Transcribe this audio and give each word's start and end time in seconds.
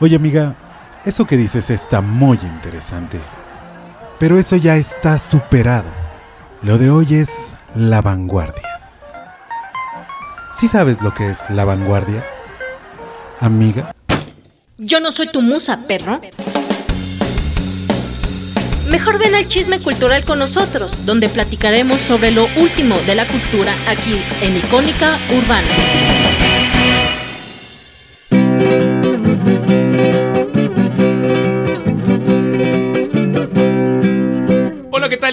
Oye 0.00 0.14
amiga, 0.14 0.54
eso 1.04 1.26
que 1.26 1.36
dices 1.36 1.70
está 1.70 2.00
muy 2.00 2.38
interesante. 2.42 3.18
Pero 4.20 4.38
eso 4.38 4.54
ya 4.54 4.76
está 4.76 5.18
superado. 5.18 5.88
Lo 6.62 6.78
de 6.78 6.90
hoy 6.90 7.14
es 7.14 7.30
la 7.74 8.00
vanguardia. 8.00 8.80
¿Sí 10.54 10.68
sabes 10.68 11.02
lo 11.02 11.14
que 11.14 11.30
es 11.30 11.50
la 11.50 11.64
vanguardia? 11.64 12.24
Amiga. 13.40 13.92
Yo 14.76 15.00
no 15.00 15.10
soy 15.10 15.28
tu 15.32 15.42
musa, 15.42 15.80
perro. 15.88 16.20
Mejor 18.88 19.18
ven 19.18 19.34
al 19.34 19.48
chisme 19.48 19.80
cultural 19.80 20.24
con 20.24 20.38
nosotros, 20.38 21.06
donde 21.06 21.28
platicaremos 21.28 22.00
sobre 22.00 22.30
lo 22.30 22.46
último 22.56 22.96
de 23.06 23.16
la 23.16 23.26
cultura 23.26 23.74
aquí 23.88 24.20
en 24.42 24.56
Icónica 24.56 25.18
Urbana. 25.36 26.17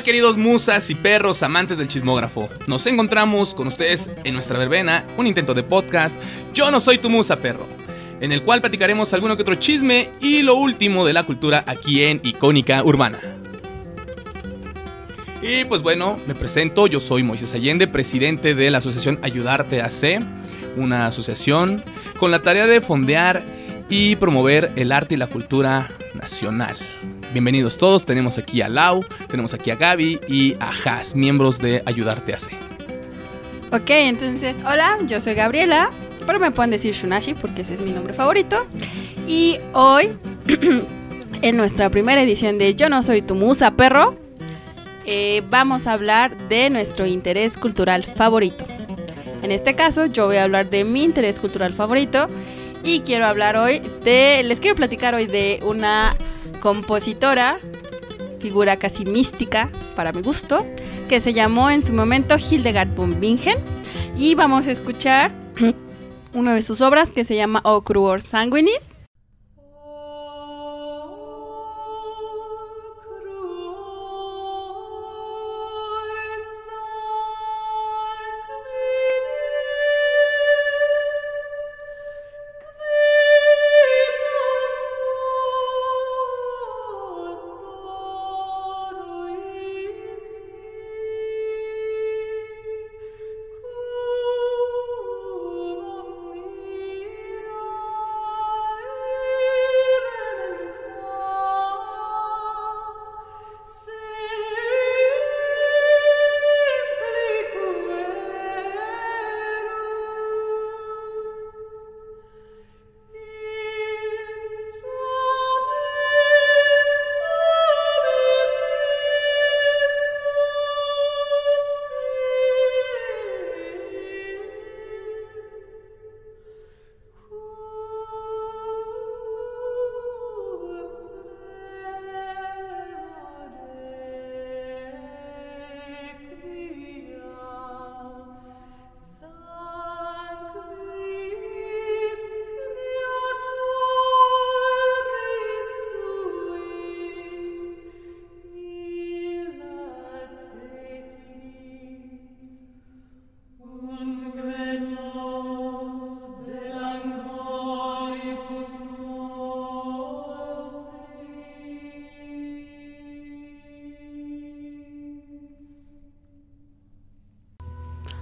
Queridos 0.06 0.38
musas 0.38 0.92
y 0.92 0.96
perros 0.96 1.42
amantes 1.42 1.80
del 1.80 1.88
chismógrafo? 1.88 2.48
Nos 2.68 2.86
encontramos 2.86 3.56
con 3.56 3.68
ustedes 3.68 4.08
en 4.24 4.36
nuestra 4.36 4.60
verbena, 4.60 5.04
un 5.18 5.26
intento 5.26 5.56
de 5.56 5.64
podcast, 5.64 6.16
Yo 6.54 6.70
no 6.70 6.80
soy 6.80 7.00
tu 7.00 7.10
musa, 7.10 7.38
perro, 7.38 7.66
en 8.22 8.32
el 8.32 8.44
cual 8.44 8.62
platicaremos 8.62 9.12
alguno 9.14 9.36
que 9.36 9.42
otro 9.42 9.56
chisme 9.56 10.12
y 10.22 10.44
lo 10.44 10.56
último 10.56 11.08
de 11.08 11.14
la 11.14 11.24
cultura 11.24 11.64
aquí 11.66 12.04
en 12.04 12.22
Icónica 12.24 12.84
Urbana. 12.84 13.20
Y 15.42 15.66
pues 15.66 15.82
bueno, 15.82 16.20
me 16.28 16.36
presento, 16.36 16.86
yo 16.86 17.00
soy 17.00 17.24
Moisés 17.24 17.56
Allende, 17.56 17.88
presidente 17.88 18.54
de 18.54 18.70
la 18.70 18.78
asociación 18.78 19.20
Ayudarte 19.24 19.82
AC, 19.82 20.24
una 20.78 21.08
asociación 21.08 21.84
con 22.20 22.30
la 22.30 22.44
tarea 22.44 22.68
de 22.68 22.80
fondear 22.80 23.42
y 23.90 24.16
promover 24.18 24.72
el 24.76 24.92
arte 24.92 25.16
y 25.16 25.18
la 25.18 25.28
cultura 25.28 25.90
nacional. 26.14 26.78
Bienvenidos 27.34 27.78
todos, 27.78 28.06
tenemos 28.06 28.38
aquí 28.38 28.62
a 28.62 28.70
Lau, 28.70 29.04
tenemos 29.28 29.54
aquí 29.54 29.72
a 29.72 29.76
Gaby 29.76 30.20
y 30.28 30.56
a 30.60 30.70
Has, 30.70 31.16
miembros 31.16 31.60
de 31.60 31.84
Ayudarte 31.86 32.34
a 32.34 32.38
C. 32.38 32.52
Ok, 33.72 33.90
entonces, 33.90 34.56
hola, 34.66 34.98
yo 35.06 35.20
soy 35.20 35.34
Gabriela, 35.34 35.90
pero 36.26 36.40
me 36.40 36.52
pueden 36.52 36.72
decir 36.72 36.94
Shunashi 36.94 37.34
porque 37.34 37.64
ese 37.64 37.74
es 37.74 37.82
mi 37.82 37.92
nombre 37.92 38.14
favorito. 38.14 38.66
Y 39.28 39.58
hoy, 39.74 40.12
en 41.42 41.58
nuestra 41.58 41.90
primera 41.90 42.22
edición 42.22 42.58
de 42.58 42.76
Yo 42.76 42.90
no 42.90 43.04
soy 43.04 43.22
tu 43.22 43.36
musa, 43.36 43.72
perro, 43.72 44.16
eh, 45.06 45.44
vamos 45.50 45.88
a 45.88 45.94
hablar 45.94 46.38
de 46.48 46.70
nuestro 46.70 47.06
interés 47.06 47.58
cultural 47.58 48.04
favorito. 48.04 48.66
En 49.44 49.52
este 49.52 49.76
caso, 49.76 50.06
yo 50.06 50.28
voy 50.28 50.38
a 50.38 50.44
hablar 50.44 50.70
de 50.70 50.86
mi 50.86 51.04
interés 51.04 51.40
cultural 51.40 51.74
favorito 51.74 52.28
y 52.84 53.02
quiero 53.02 53.26
hablar 53.26 53.58
hoy 53.58 53.82
de, 54.04 54.42
les 54.44 54.60
quiero 54.60 54.76
platicar 54.76 55.16
hoy 55.16 55.26
de 55.26 55.60
una 55.64 56.16
compositora, 56.66 57.60
figura 58.40 58.78
casi 58.78 59.06
mística 59.06 59.70
para 59.96 60.12
mi 60.12 60.24
gusto, 60.24 60.66
que 61.08 61.22
se 61.22 61.32
llamó 61.32 61.70
en 61.70 61.84
su 61.84 61.94
momento 61.94 62.38
Hildegard 62.40 62.90
von 62.96 63.20
Bingen. 63.20 63.60
Y 64.18 64.34
vamos 64.34 64.66
a 64.66 64.72
escuchar 64.72 65.32
una 66.34 66.56
de 66.56 66.64
sus 66.64 66.82
obras 66.82 67.12
que 67.12 67.24
se 67.24 67.36
llama 67.36 67.62
O 67.66 67.84
Cruor 67.84 68.24
Sanguinis 68.24 68.95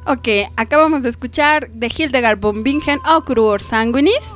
Ok, 0.05 0.27
acabamos 0.57 1.03
de 1.03 1.09
escuchar 1.09 1.69
de 1.71 1.87
Hildegard 1.87 2.39
von 2.39 2.63
Bingen 2.63 2.99
o 3.05 3.59
Sanguinis. 3.59 4.31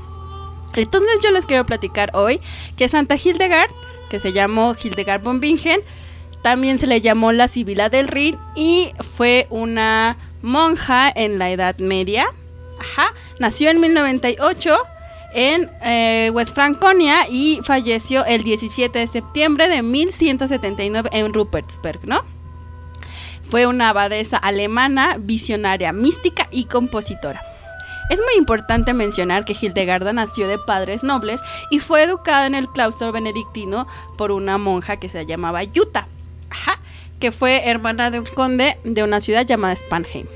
Entonces 0.76 1.20
yo 1.22 1.32
les 1.32 1.46
quiero 1.46 1.66
platicar 1.66 2.12
hoy 2.14 2.40
que 2.78 2.88
Santa 2.88 3.16
Hildegard, 3.16 3.72
que 4.10 4.20
se 4.20 4.32
llamó 4.32 4.76
Hildegard 4.82 5.22
von 5.22 5.40
Bingen, 5.42 5.82
también 6.42 6.80
se 6.80 6.88
le 6.88 7.02
llamó 7.02 7.34
la 7.34 7.48
Sibila 7.50 7.90
del 7.90 8.08
Rin 8.08 8.38
y 8.56 8.92
fue 9.00 9.48
una 9.50 10.18
monja 10.42 11.12
en 11.14 11.40
la 11.40 11.50
Edad 11.50 11.78
Media. 11.80 12.28
Ajá. 12.80 13.14
Nació 13.40 13.70
en 13.70 13.82
1098 13.82 14.78
en 15.34 15.70
eh, 15.84 16.32
West 16.34 16.54
Franconia 16.54 17.28
y 17.30 17.60
falleció 17.64 18.24
el 18.24 18.44
17 18.44 19.00
de 19.00 19.08
septiembre 19.08 19.68
de 19.68 19.82
1179 19.82 21.10
en 21.12 21.34
Rupertsberg, 21.34 22.08
¿no? 22.08 22.37
Fue 23.50 23.66
una 23.66 23.90
abadesa 23.90 24.38
alemana, 24.38 25.16
visionaria, 25.20 25.94
mística 25.94 26.48
y 26.52 26.66
compositora. 26.66 27.42
Es 28.10 28.20
muy 28.20 28.38
importante 28.38 28.94
mencionar 28.94 29.46
que 29.46 29.56
Hildegarda 29.60 30.14
nació 30.14 30.48
de 30.48 30.58
padres 30.58 31.04
nobles 31.04 31.42
y 31.72 31.80
fue 31.80 32.04
educada 32.04 32.46
en 32.46 32.56
el 32.56 32.70
claustro 32.70 33.12
benedictino 33.12 33.88
por 34.18 34.32
una 34.32 34.58
monja 34.58 34.98
que 34.98 35.10
se 35.10 35.26
llamaba 35.26 35.64
Yuta, 35.64 36.08
que 37.20 37.32
fue 37.32 37.70
hermana 37.70 38.12
de 38.12 38.20
un 38.20 38.26
conde 38.26 38.78
de 38.84 39.04
una 39.04 39.20
ciudad 39.20 39.46
llamada 39.46 39.76
Spanheim. 39.76 40.28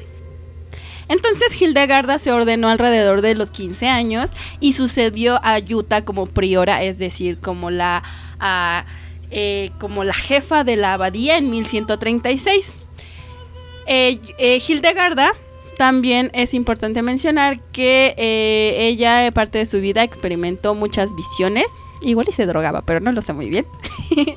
Entonces 1.07 1.61
Hildegarda 1.61 2.17
se 2.17 2.31
ordenó 2.31 2.69
alrededor 2.69 3.21
de 3.21 3.35
los 3.35 3.51
15 3.51 3.87
años 3.89 4.31
y 4.61 4.73
sucedió 4.73 5.39
a 5.43 5.59
Yuta 5.59 6.05
como 6.05 6.25
priora, 6.25 6.83
es 6.83 6.97
decir, 6.97 7.39
como 7.39 7.69
la, 7.69 8.03
ah, 8.39 8.85
eh, 9.29 9.71
como 9.79 10.05
la 10.05 10.13
jefa 10.13 10.63
de 10.63 10.77
la 10.77 10.93
abadía 10.93 11.37
en 11.37 11.49
1136. 11.49 12.75
Eh, 13.87 14.19
eh, 14.37 14.61
Hildegarda 14.65 15.33
también 15.77 16.29
es 16.33 16.53
importante 16.53 17.01
mencionar 17.01 17.59
que 17.71 18.13
eh, 18.17 18.87
ella, 18.87 19.31
parte 19.31 19.57
de 19.57 19.65
su 19.65 19.81
vida, 19.81 20.03
experimentó 20.03 20.75
muchas 20.75 21.15
visiones. 21.15 21.65
Igual 22.01 22.27
y 22.29 22.33
se 22.33 22.45
drogaba, 22.45 22.81
pero 22.83 22.99
no 22.99 23.11
lo 23.11 23.21
sé 23.21 23.33
muy 23.33 23.49
bien. 23.49 23.65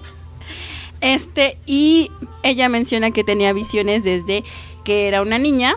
este, 1.00 1.58
y 1.66 2.10
ella 2.42 2.68
menciona 2.68 3.10
que 3.10 3.24
tenía 3.24 3.52
visiones 3.52 4.04
desde 4.04 4.44
que 4.84 5.08
era 5.08 5.22
una 5.22 5.38
niña. 5.38 5.76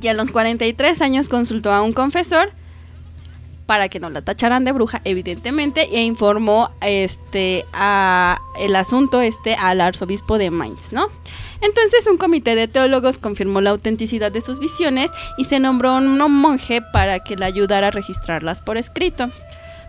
Y 0.00 0.08
a 0.08 0.14
los 0.14 0.30
43 0.30 1.00
años 1.02 1.28
consultó 1.28 1.72
a 1.72 1.82
un 1.82 1.92
confesor 1.92 2.52
para 3.66 3.88
que 3.88 4.00
no 4.00 4.10
la 4.10 4.22
tacharan 4.22 4.64
de 4.64 4.72
bruja, 4.72 5.00
evidentemente, 5.04 5.88
e 5.92 6.02
informó 6.02 6.70
este 6.80 7.64
a 7.72 8.40
el 8.58 8.74
asunto 8.74 9.20
este 9.20 9.54
al 9.54 9.80
arzobispo 9.80 10.38
de 10.38 10.50
Mainz, 10.50 10.92
¿no? 10.92 11.06
Entonces 11.62 12.06
un 12.06 12.16
comité 12.16 12.54
de 12.54 12.68
teólogos 12.68 13.18
confirmó 13.18 13.60
la 13.60 13.70
autenticidad 13.70 14.32
de 14.32 14.40
sus 14.40 14.58
visiones 14.60 15.10
y 15.36 15.44
se 15.44 15.60
nombró 15.60 15.96
un 15.96 16.16
monje 16.32 16.80
para 16.80 17.20
que 17.20 17.36
le 17.36 17.44
ayudara 17.44 17.88
a 17.88 17.90
registrarlas 17.90 18.62
por 18.62 18.76
escrito. 18.76 19.30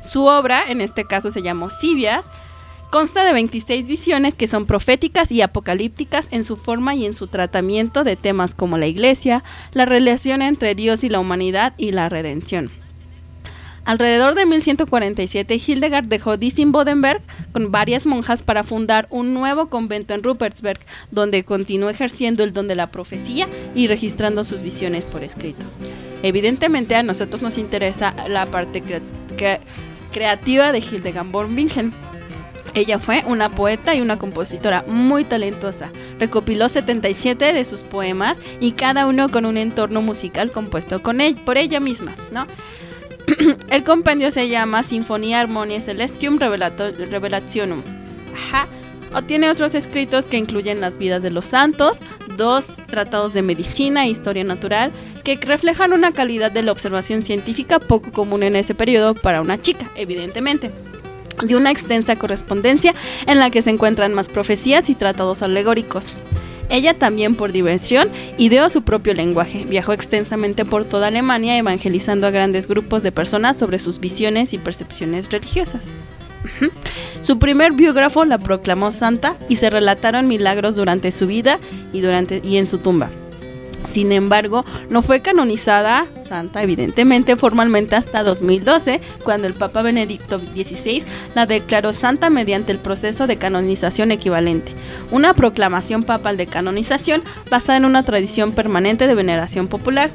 Su 0.01 0.25
obra, 0.25 0.63
en 0.67 0.81
este 0.81 1.05
caso 1.05 1.31
se 1.31 1.41
llamó 1.41 1.69
Sibias, 1.69 2.25
consta 2.89 3.23
de 3.23 3.33
26 3.33 3.87
visiones 3.87 4.35
que 4.35 4.47
son 4.47 4.65
proféticas 4.65 5.31
y 5.31 5.41
apocalípticas 5.41 6.27
en 6.31 6.43
su 6.43 6.57
forma 6.57 6.93
y 6.95 7.05
en 7.05 7.13
su 7.13 7.27
tratamiento 7.27 8.03
de 8.03 8.17
temas 8.17 8.53
como 8.53 8.77
la 8.77 8.87
iglesia, 8.87 9.43
la 9.71 9.85
relación 9.85 10.41
entre 10.41 10.75
Dios 10.75 11.03
y 11.03 11.09
la 11.09 11.19
humanidad 11.19 11.73
y 11.77 11.91
la 11.93 12.09
redención. 12.09 12.80
Alrededor 13.83 14.35
de 14.35 14.45
1147, 14.45 15.59
Hildegard 15.65 16.07
dejó 16.07 16.37
Dissing-Bodenberg 16.37 17.21
con 17.51 17.71
varias 17.71 18.05
monjas 18.05 18.43
para 18.43 18.63
fundar 18.63 19.07
un 19.09 19.33
nuevo 19.33 19.69
convento 19.69 20.13
en 20.13 20.21
Rupertsberg, 20.21 20.79
donde 21.09 21.43
continuó 21.43 21.89
ejerciendo 21.89 22.43
el 22.43 22.53
don 22.53 22.67
de 22.67 22.75
la 22.75 22.91
profecía 22.91 23.47
y 23.73 23.87
registrando 23.87 24.43
sus 24.43 24.61
visiones 24.61 25.07
por 25.07 25.23
escrito. 25.23 25.63
Evidentemente, 26.21 26.95
a 26.95 27.01
nosotros 27.01 27.41
nos 27.41 27.57
interesa 27.57 28.13
la 28.29 28.45
parte 28.45 28.83
creativa 30.11 30.71
de 30.71 30.79
Hildegard 30.79 31.31
von 31.31 31.55
Bingen. 31.55 31.91
Ella 32.73 32.99
fue 32.99 33.23
una 33.25 33.49
poeta 33.49 33.95
y 33.95 34.01
una 34.01 34.17
compositora 34.17 34.85
muy 34.87 35.25
talentosa. 35.25 35.89
Recopiló 36.19 36.69
77 36.69 37.51
de 37.51 37.65
sus 37.65 37.81
poemas 37.81 38.37
y 38.61 38.73
cada 38.73 39.07
uno 39.07 39.27
con 39.27 39.45
un 39.45 39.57
entorno 39.57 40.01
musical 40.01 40.51
compuesto 40.51 41.03
con 41.03 41.19
él, 41.19 41.35
por 41.35 41.57
ella 41.57 41.81
misma, 41.81 42.15
¿no? 42.31 42.45
el 43.69 43.83
compendio 43.83 44.31
se 44.31 44.47
llama 44.49 44.83
Sinfonía 44.83 45.39
Harmonia 45.39 45.81
Celestium 45.81 46.39
Revelationum. 46.39 47.81
Ajá. 48.33 48.67
O 49.13 49.21
tiene 49.21 49.49
otros 49.49 49.75
escritos 49.75 50.27
que 50.27 50.37
incluyen 50.37 50.79
las 50.79 50.97
vidas 50.97 51.21
de 51.21 51.31
los 51.31 51.45
santos, 51.45 51.99
dos 52.37 52.67
tratados 52.87 53.33
de 53.33 53.41
medicina 53.41 54.05
e 54.05 54.09
historia 54.09 54.45
natural, 54.45 54.91
que 55.25 55.35
reflejan 55.35 55.91
una 55.91 56.13
calidad 56.13 56.51
de 56.51 56.63
la 56.63 56.71
observación 56.71 57.21
científica 57.21 57.79
poco 57.79 58.11
común 58.11 58.43
en 58.43 58.55
ese 58.55 58.73
periodo 58.73 59.13
para 59.13 59.41
una 59.41 59.61
chica, 59.61 59.85
evidentemente 59.95 60.71
y 61.47 61.53
una 61.55 61.71
extensa 61.71 62.15
correspondencia 62.15 62.93
en 63.25 63.39
la 63.39 63.49
que 63.49 63.61
se 63.61 63.71
encuentran 63.71 64.13
más 64.13 64.29
profecías 64.29 64.89
y 64.89 64.95
tratados 64.95 65.41
alegóricos. 65.41 66.13
Ella 66.71 66.93
también 66.93 67.35
por 67.35 67.51
diversión 67.51 68.09
ideó 68.37 68.69
su 68.69 68.81
propio 68.81 69.13
lenguaje. 69.13 69.65
Viajó 69.65 69.91
extensamente 69.91 70.63
por 70.63 70.85
toda 70.85 71.07
Alemania 71.07 71.57
evangelizando 71.57 72.25
a 72.25 72.31
grandes 72.31 72.65
grupos 72.65 73.03
de 73.03 73.11
personas 73.11 73.57
sobre 73.57 73.77
sus 73.77 73.99
visiones 73.99 74.53
y 74.53 74.57
percepciones 74.57 75.29
religiosas. 75.29 75.83
Su 77.21 77.39
primer 77.39 77.73
biógrafo 77.73 78.25
la 78.25 78.37
proclamó 78.37 78.91
santa 78.91 79.35
y 79.49 79.57
se 79.57 79.69
relataron 79.69 80.27
milagros 80.27 80.75
durante 80.75 81.11
su 81.11 81.27
vida 81.27 81.59
y, 81.93 82.01
durante, 82.01 82.41
y 82.43 82.57
en 82.57 82.67
su 82.67 82.79
tumba. 82.79 83.11
Sin 83.87 84.11
embargo, 84.11 84.63
no 84.89 85.01
fue 85.01 85.21
canonizada 85.21 86.05
santa, 86.21 86.63
evidentemente, 86.63 87.35
formalmente 87.35 87.95
hasta 87.95 88.23
2012, 88.23 89.01
cuando 89.23 89.47
el 89.47 89.53
Papa 89.53 89.81
Benedicto 89.81 90.39
XVI 90.39 91.03
la 91.35 91.45
declaró 91.45 91.93
santa 91.93 92.29
mediante 92.29 92.71
el 92.71 92.77
proceso 92.77 93.27
de 93.27 93.37
canonización 93.37 94.11
equivalente, 94.11 94.73
una 95.11 95.33
proclamación 95.33 96.03
papal 96.03 96.37
de 96.37 96.47
canonización 96.47 97.21
basada 97.49 97.77
en 97.77 97.85
una 97.85 98.03
tradición 98.03 98.53
permanente 98.53 99.07
de 99.07 99.15
veneración 99.15 99.67
popular. 99.67 100.11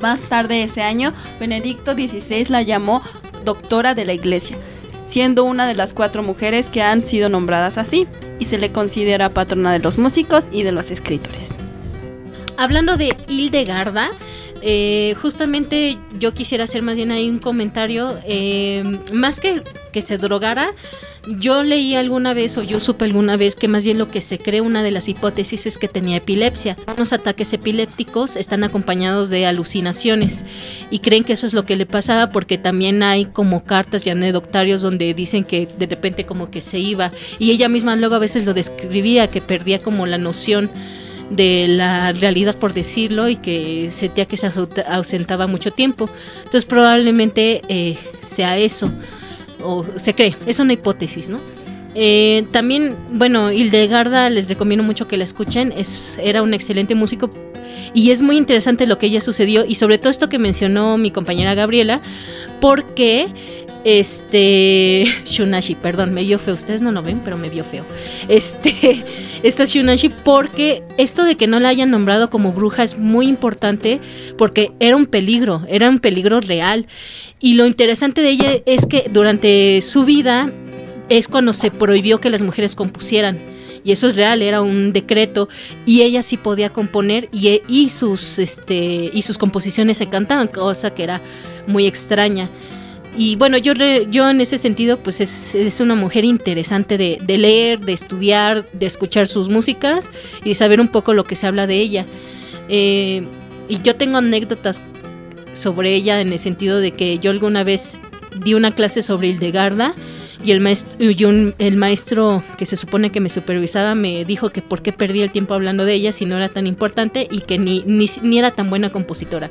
Más 0.00 0.20
tarde 0.20 0.62
ese 0.62 0.82
año, 0.82 1.12
Benedicto 1.38 1.94
XVI 1.94 2.46
la 2.48 2.62
llamó 2.62 3.02
doctora 3.44 3.94
de 3.94 4.04
la 4.04 4.12
Iglesia, 4.12 4.56
siendo 5.04 5.44
una 5.44 5.66
de 5.66 5.74
las 5.74 5.92
cuatro 5.92 6.22
mujeres 6.22 6.70
que 6.70 6.82
han 6.82 7.02
sido 7.02 7.28
nombradas 7.28 7.76
así, 7.76 8.06
y 8.38 8.46
se 8.46 8.58
le 8.58 8.72
considera 8.72 9.28
patrona 9.28 9.72
de 9.72 9.80
los 9.80 9.98
músicos 9.98 10.46
y 10.50 10.62
de 10.62 10.72
los 10.72 10.90
escritores 10.90 11.54
hablando 12.60 12.96
de 12.96 13.16
Hildegarda, 13.26 14.10
eh, 14.62 15.14
justamente 15.20 15.98
yo 16.18 16.34
quisiera 16.34 16.64
hacer 16.64 16.82
más 16.82 16.96
bien 16.96 17.10
ahí 17.10 17.28
un 17.28 17.38
comentario, 17.38 18.18
eh, 18.24 18.84
más 19.12 19.40
que 19.40 19.62
que 19.90 20.02
se 20.02 20.18
drogara, 20.18 20.72
yo 21.26 21.62
leí 21.62 21.94
alguna 21.94 22.32
vez 22.32 22.56
o 22.56 22.62
yo 22.62 22.80
supe 22.80 23.04
alguna 23.04 23.36
vez 23.36 23.54
que 23.54 23.68
más 23.68 23.84
bien 23.84 23.98
lo 23.98 24.08
que 24.08 24.20
se 24.20 24.38
cree 24.38 24.60
una 24.60 24.82
de 24.82 24.90
las 24.90 25.08
hipótesis 25.08 25.66
es 25.66 25.76
que 25.76 25.88
tenía 25.88 26.16
epilepsia. 26.16 26.76
Los 26.96 27.12
ataques 27.12 27.52
epilépticos 27.52 28.36
están 28.36 28.64
acompañados 28.64 29.28
de 29.28 29.46
alucinaciones 29.46 30.44
y 30.90 31.00
creen 31.00 31.24
que 31.24 31.34
eso 31.34 31.46
es 31.46 31.52
lo 31.52 31.66
que 31.66 31.76
le 31.76 31.86
pasaba 31.86 32.30
porque 32.30 32.56
también 32.56 33.02
hay 33.02 33.26
como 33.26 33.64
cartas 33.64 34.06
y 34.06 34.10
anecdotarios 34.10 34.80
donde 34.80 35.12
dicen 35.12 35.44
que 35.44 35.66
de 35.66 35.86
repente 35.86 36.24
como 36.24 36.50
que 36.50 36.62
se 36.62 36.78
iba 36.78 37.10
y 37.38 37.50
ella 37.50 37.68
misma 37.68 37.96
luego 37.96 38.14
a 38.14 38.20
veces 38.20 38.46
lo 38.46 38.54
describía 38.54 39.28
que 39.28 39.42
perdía 39.42 39.78
como 39.78 40.06
la 40.06 40.18
noción 40.18 40.70
de 41.30 41.66
la 41.68 42.12
realidad, 42.12 42.56
por 42.56 42.74
decirlo, 42.74 43.28
y 43.28 43.36
que 43.36 43.90
sentía 43.90 44.26
que 44.26 44.36
se 44.36 44.50
ausentaba 44.88 45.46
mucho 45.46 45.70
tiempo. 45.70 46.10
Entonces 46.38 46.64
probablemente 46.64 47.62
eh, 47.68 47.96
sea 48.22 48.58
eso, 48.58 48.92
o 49.62 49.86
se 49.96 50.14
cree, 50.14 50.36
es 50.46 50.58
una 50.58 50.72
hipótesis, 50.72 51.28
¿no? 51.28 51.38
Eh, 51.94 52.44
también, 52.52 52.94
bueno, 53.12 53.50
Hildegarda 53.50 54.30
les 54.30 54.48
recomiendo 54.48 54.84
mucho 54.84 55.08
que 55.08 55.16
la 55.16 55.24
escuchen, 55.24 55.72
es, 55.76 56.18
era 56.22 56.42
un 56.42 56.54
excelente 56.54 56.94
músico 56.94 57.30
y 57.94 58.10
es 58.10 58.22
muy 58.22 58.36
interesante 58.36 58.86
lo 58.86 58.98
que 58.98 59.06
ella 59.06 59.20
sucedió 59.20 59.64
y 59.66 59.74
sobre 59.74 59.98
todo 59.98 60.10
esto 60.10 60.28
que 60.28 60.38
mencionó 60.38 60.98
mi 60.98 61.10
compañera 61.10 61.54
Gabriela, 61.54 62.00
porque 62.60 63.26
este 63.84 65.04
Shunashi, 65.24 65.74
perdón, 65.74 66.14
me 66.14 66.22
vio 66.22 66.38
feo, 66.38 66.54
ustedes 66.54 66.82
no 66.82 66.92
lo 66.92 67.02
ven, 67.02 67.20
pero 67.24 67.36
me 67.36 67.48
vio 67.48 67.64
feo. 67.64 67.84
Este 68.28 69.04
esta 69.42 69.64
Shunashi 69.64 70.10
porque 70.10 70.82
esto 70.98 71.24
de 71.24 71.36
que 71.36 71.46
no 71.46 71.60
la 71.60 71.70
hayan 71.70 71.90
nombrado 71.90 72.28
como 72.28 72.52
bruja 72.52 72.82
es 72.82 72.98
muy 72.98 73.26
importante 73.26 74.00
porque 74.36 74.72
era 74.80 74.96
un 74.96 75.06
peligro, 75.06 75.62
era 75.68 75.88
un 75.88 75.98
peligro 75.98 76.40
real. 76.40 76.86
Y 77.38 77.54
lo 77.54 77.66
interesante 77.66 78.20
de 78.20 78.30
ella 78.30 78.50
es 78.66 78.86
que 78.86 79.06
durante 79.10 79.80
su 79.82 80.04
vida 80.04 80.52
es 81.08 81.26
cuando 81.26 81.54
se 81.54 81.70
prohibió 81.70 82.20
que 82.20 82.30
las 82.30 82.42
mujeres 82.42 82.74
compusieran. 82.74 83.38
Y 83.82 83.92
eso 83.92 84.08
es 84.08 84.16
real, 84.16 84.42
era 84.42 84.60
un 84.60 84.92
decreto 84.92 85.48
y 85.86 86.02
ella 86.02 86.22
sí 86.22 86.36
podía 86.36 86.70
componer 86.70 87.30
y, 87.32 87.62
y 87.66 87.88
sus 87.88 88.38
este 88.38 89.10
y 89.12 89.22
sus 89.22 89.38
composiciones 89.38 89.96
se 89.96 90.06
cantaban, 90.06 90.48
cosa 90.48 90.94
que 90.94 91.02
era 91.02 91.22
muy 91.66 91.86
extraña. 91.86 92.50
Y 93.16 93.36
bueno, 93.36 93.58
yo, 93.58 93.74
yo 93.74 94.30
en 94.30 94.40
ese 94.40 94.56
sentido, 94.56 94.98
pues 94.98 95.20
es, 95.20 95.80
una 95.80 95.94
mujer 95.94 96.24
interesante 96.24 96.96
de, 96.96 97.38
leer, 97.38 97.80
de 97.80 97.92
estudiar, 97.92 98.66
de 98.72 98.86
escuchar 98.86 99.26
sus 99.26 99.48
músicas 99.48 100.08
y 100.44 100.50
de 100.50 100.54
saber 100.54 100.80
un 100.80 100.88
poco 100.88 101.12
lo 101.12 101.24
que 101.24 101.36
se 101.36 101.46
habla 101.46 101.66
de 101.66 101.76
ella. 101.76 102.06
Eh, 102.68 103.26
y 103.68 103.82
yo 103.82 103.96
tengo 103.96 104.18
anécdotas 104.18 104.82
sobre 105.52 105.94
ella 105.94 106.20
en 106.20 106.32
el 106.32 106.38
sentido 106.38 106.80
de 106.80 106.92
que 106.92 107.18
yo 107.18 107.30
alguna 107.30 107.64
vez 107.64 107.98
di 108.42 108.54
una 108.54 108.70
clase 108.70 109.02
sobre 109.02 109.28
Hildegarda 109.28 109.94
y 110.44 110.52
el 110.52 110.60
maestro, 110.60 110.98
el 111.00 111.76
maestro 111.76 112.42
que 112.56 112.64
se 112.64 112.76
supone 112.76 113.10
que 113.10 113.20
me 113.20 113.28
supervisaba 113.28 113.94
me 113.94 114.24
dijo 114.24 114.50
que 114.50 114.62
por 114.62 114.82
qué 114.82 114.92
perdí 114.92 115.20
el 115.20 115.30
tiempo 115.30 115.54
hablando 115.54 115.84
de 115.84 115.94
ella 115.94 116.12
si 116.12 116.24
no 116.24 116.36
era 116.36 116.48
tan 116.48 116.66
importante 116.66 117.28
y 117.30 117.40
que 117.40 117.58
ni, 117.58 117.84
ni 117.86 118.38
era 118.38 118.50
tan 118.50 118.70
buena 118.70 118.90
compositora. 118.90 119.50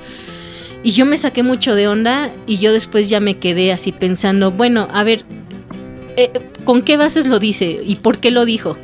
Y 0.83 0.91
yo 0.91 1.05
me 1.05 1.17
saqué 1.17 1.43
mucho 1.43 1.75
de 1.75 1.87
onda 1.87 2.31
y 2.47 2.57
yo 2.57 2.71
después 2.71 3.09
ya 3.09 3.19
me 3.19 3.37
quedé 3.37 3.71
así 3.71 3.91
pensando, 3.91 4.51
bueno, 4.51 4.87
a 4.91 5.03
ver, 5.03 5.23
eh, 6.15 6.31
¿con 6.63 6.81
qué 6.81 6.95
bases 6.95 7.27
lo 7.27 7.39
dice 7.39 7.81
y 7.83 7.95
por 7.95 8.19
qué 8.19 8.31
lo 8.31 8.45
dijo? 8.45 8.77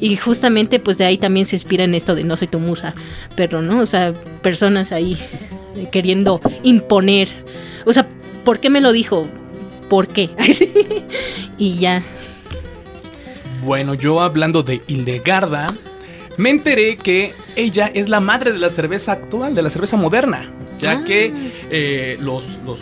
Y 0.00 0.16
justamente 0.16 0.78
pues 0.78 0.98
de 0.98 1.06
ahí 1.06 1.18
también 1.18 1.46
se 1.46 1.56
inspira 1.56 1.84
en 1.84 1.94
esto 1.94 2.14
de 2.14 2.24
no 2.24 2.36
soy 2.36 2.48
tu 2.48 2.60
musa, 2.60 2.94
pero 3.34 3.62
no, 3.62 3.80
o 3.80 3.86
sea, 3.86 4.12
personas 4.42 4.92
ahí 4.92 5.16
queriendo 5.90 6.40
imponer. 6.62 7.28
O 7.86 7.92
sea, 7.92 8.06
¿por 8.44 8.60
qué 8.60 8.70
me 8.70 8.80
lo 8.80 8.92
dijo? 8.92 9.26
¿Por 9.88 10.06
qué? 10.08 10.28
y 11.58 11.78
ya. 11.78 12.02
Bueno, 13.64 13.94
yo 13.94 14.20
hablando 14.20 14.62
de 14.62 14.82
Hildegarda, 14.86 15.74
me 16.36 16.50
enteré 16.50 16.96
que 16.96 17.32
ella 17.56 17.90
es 17.92 18.08
la 18.08 18.20
madre 18.20 18.52
de 18.52 18.58
la 18.58 18.70
cerveza 18.70 19.12
actual, 19.12 19.54
de 19.54 19.62
la 19.62 19.70
cerveza 19.70 19.96
moderna, 19.96 20.48
ya 20.78 20.92
ah. 20.92 21.04
que 21.04 21.52
eh, 21.70 22.18
los, 22.20 22.60
los, 22.64 22.78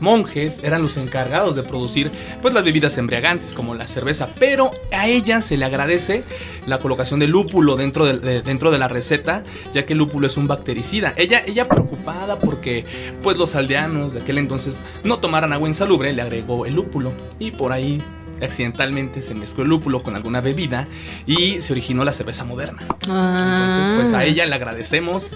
monjes 0.00 0.60
eran 0.62 0.82
los 0.82 0.96
encargados 0.96 1.56
de 1.56 1.64
producir 1.64 2.10
pues, 2.40 2.54
las 2.54 2.62
bebidas 2.62 2.98
embriagantes 2.98 3.54
como 3.54 3.74
la 3.74 3.86
cerveza, 3.86 4.28
pero 4.38 4.70
a 4.92 5.08
ella 5.08 5.40
se 5.40 5.56
le 5.56 5.64
agradece 5.64 6.22
la 6.66 6.78
colocación 6.78 7.18
de 7.18 7.26
lúpulo 7.26 7.76
dentro 7.76 8.06
de, 8.06 8.42
dentro 8.42 8.70
de 8.70 8.78
la 8.78 8.86
receta, 8.86 9.42
ya 9.72 9.86
que 9.86 9.94
el 9.94 9.98
lúpulo 9.98 10.26
es 10.28 10.36
un 10.36 10.46
bactericida. 10.46 11.14
Ella, 11.16 11.42
ella 11.44 11.68
preocupada 11.68 12.38
porque 12.38 12.84
pues, 13.22 13.36
los 13.36 13.54
aldeanos 13.56 14.12
de 14.12 14.20
aquel 14.20 14.38
entonces 14.38 14.78
no 15.02 15.18
tomaran 15.18 15.52
agua 15.52 15.68
insalubre, 15.68 16.12
le 16.12 16.22
agregó 16.22 16.64
el 16.66 16.74
lúpulo 16.74 17.12
y 17.38 17.50
por 17.50 17.72
ahí 17.72 18.00
accidentalmente 18.42 19.22
se 19.22 19.34
mezcló 19.34 19.62
el 19.62 19.70
lúpulo 19.70 20.02
con 20.02 20.16
alguna 20.16 20.40
bebida 20.40 20.88
y 21.26 21.60
se 21.60 21.72
originó 21.72 22.04
la 22.04 22.12
cerveza 22.12 22.44
moderna. 22.44 22.82
Entonces, 22.82 23.94
pues 23.96 24.12
a 24.12 24.18
ah. 24.18 24.24
ella 24.24 24.46
le 24.46 24.54
agradecemos 24.54 25.30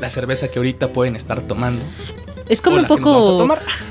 la 0.00 0.10
cerveza 0.10 0.48
que 0.48 0.58
ahorita 0.58 0.92
pueden 0.92 1.16
estar 1.16 1.42
tomando. 1.42 1.84
Es 2.48 2.62
como 2.62 2.76
un 2.76 2.86
poco 2.86 3.48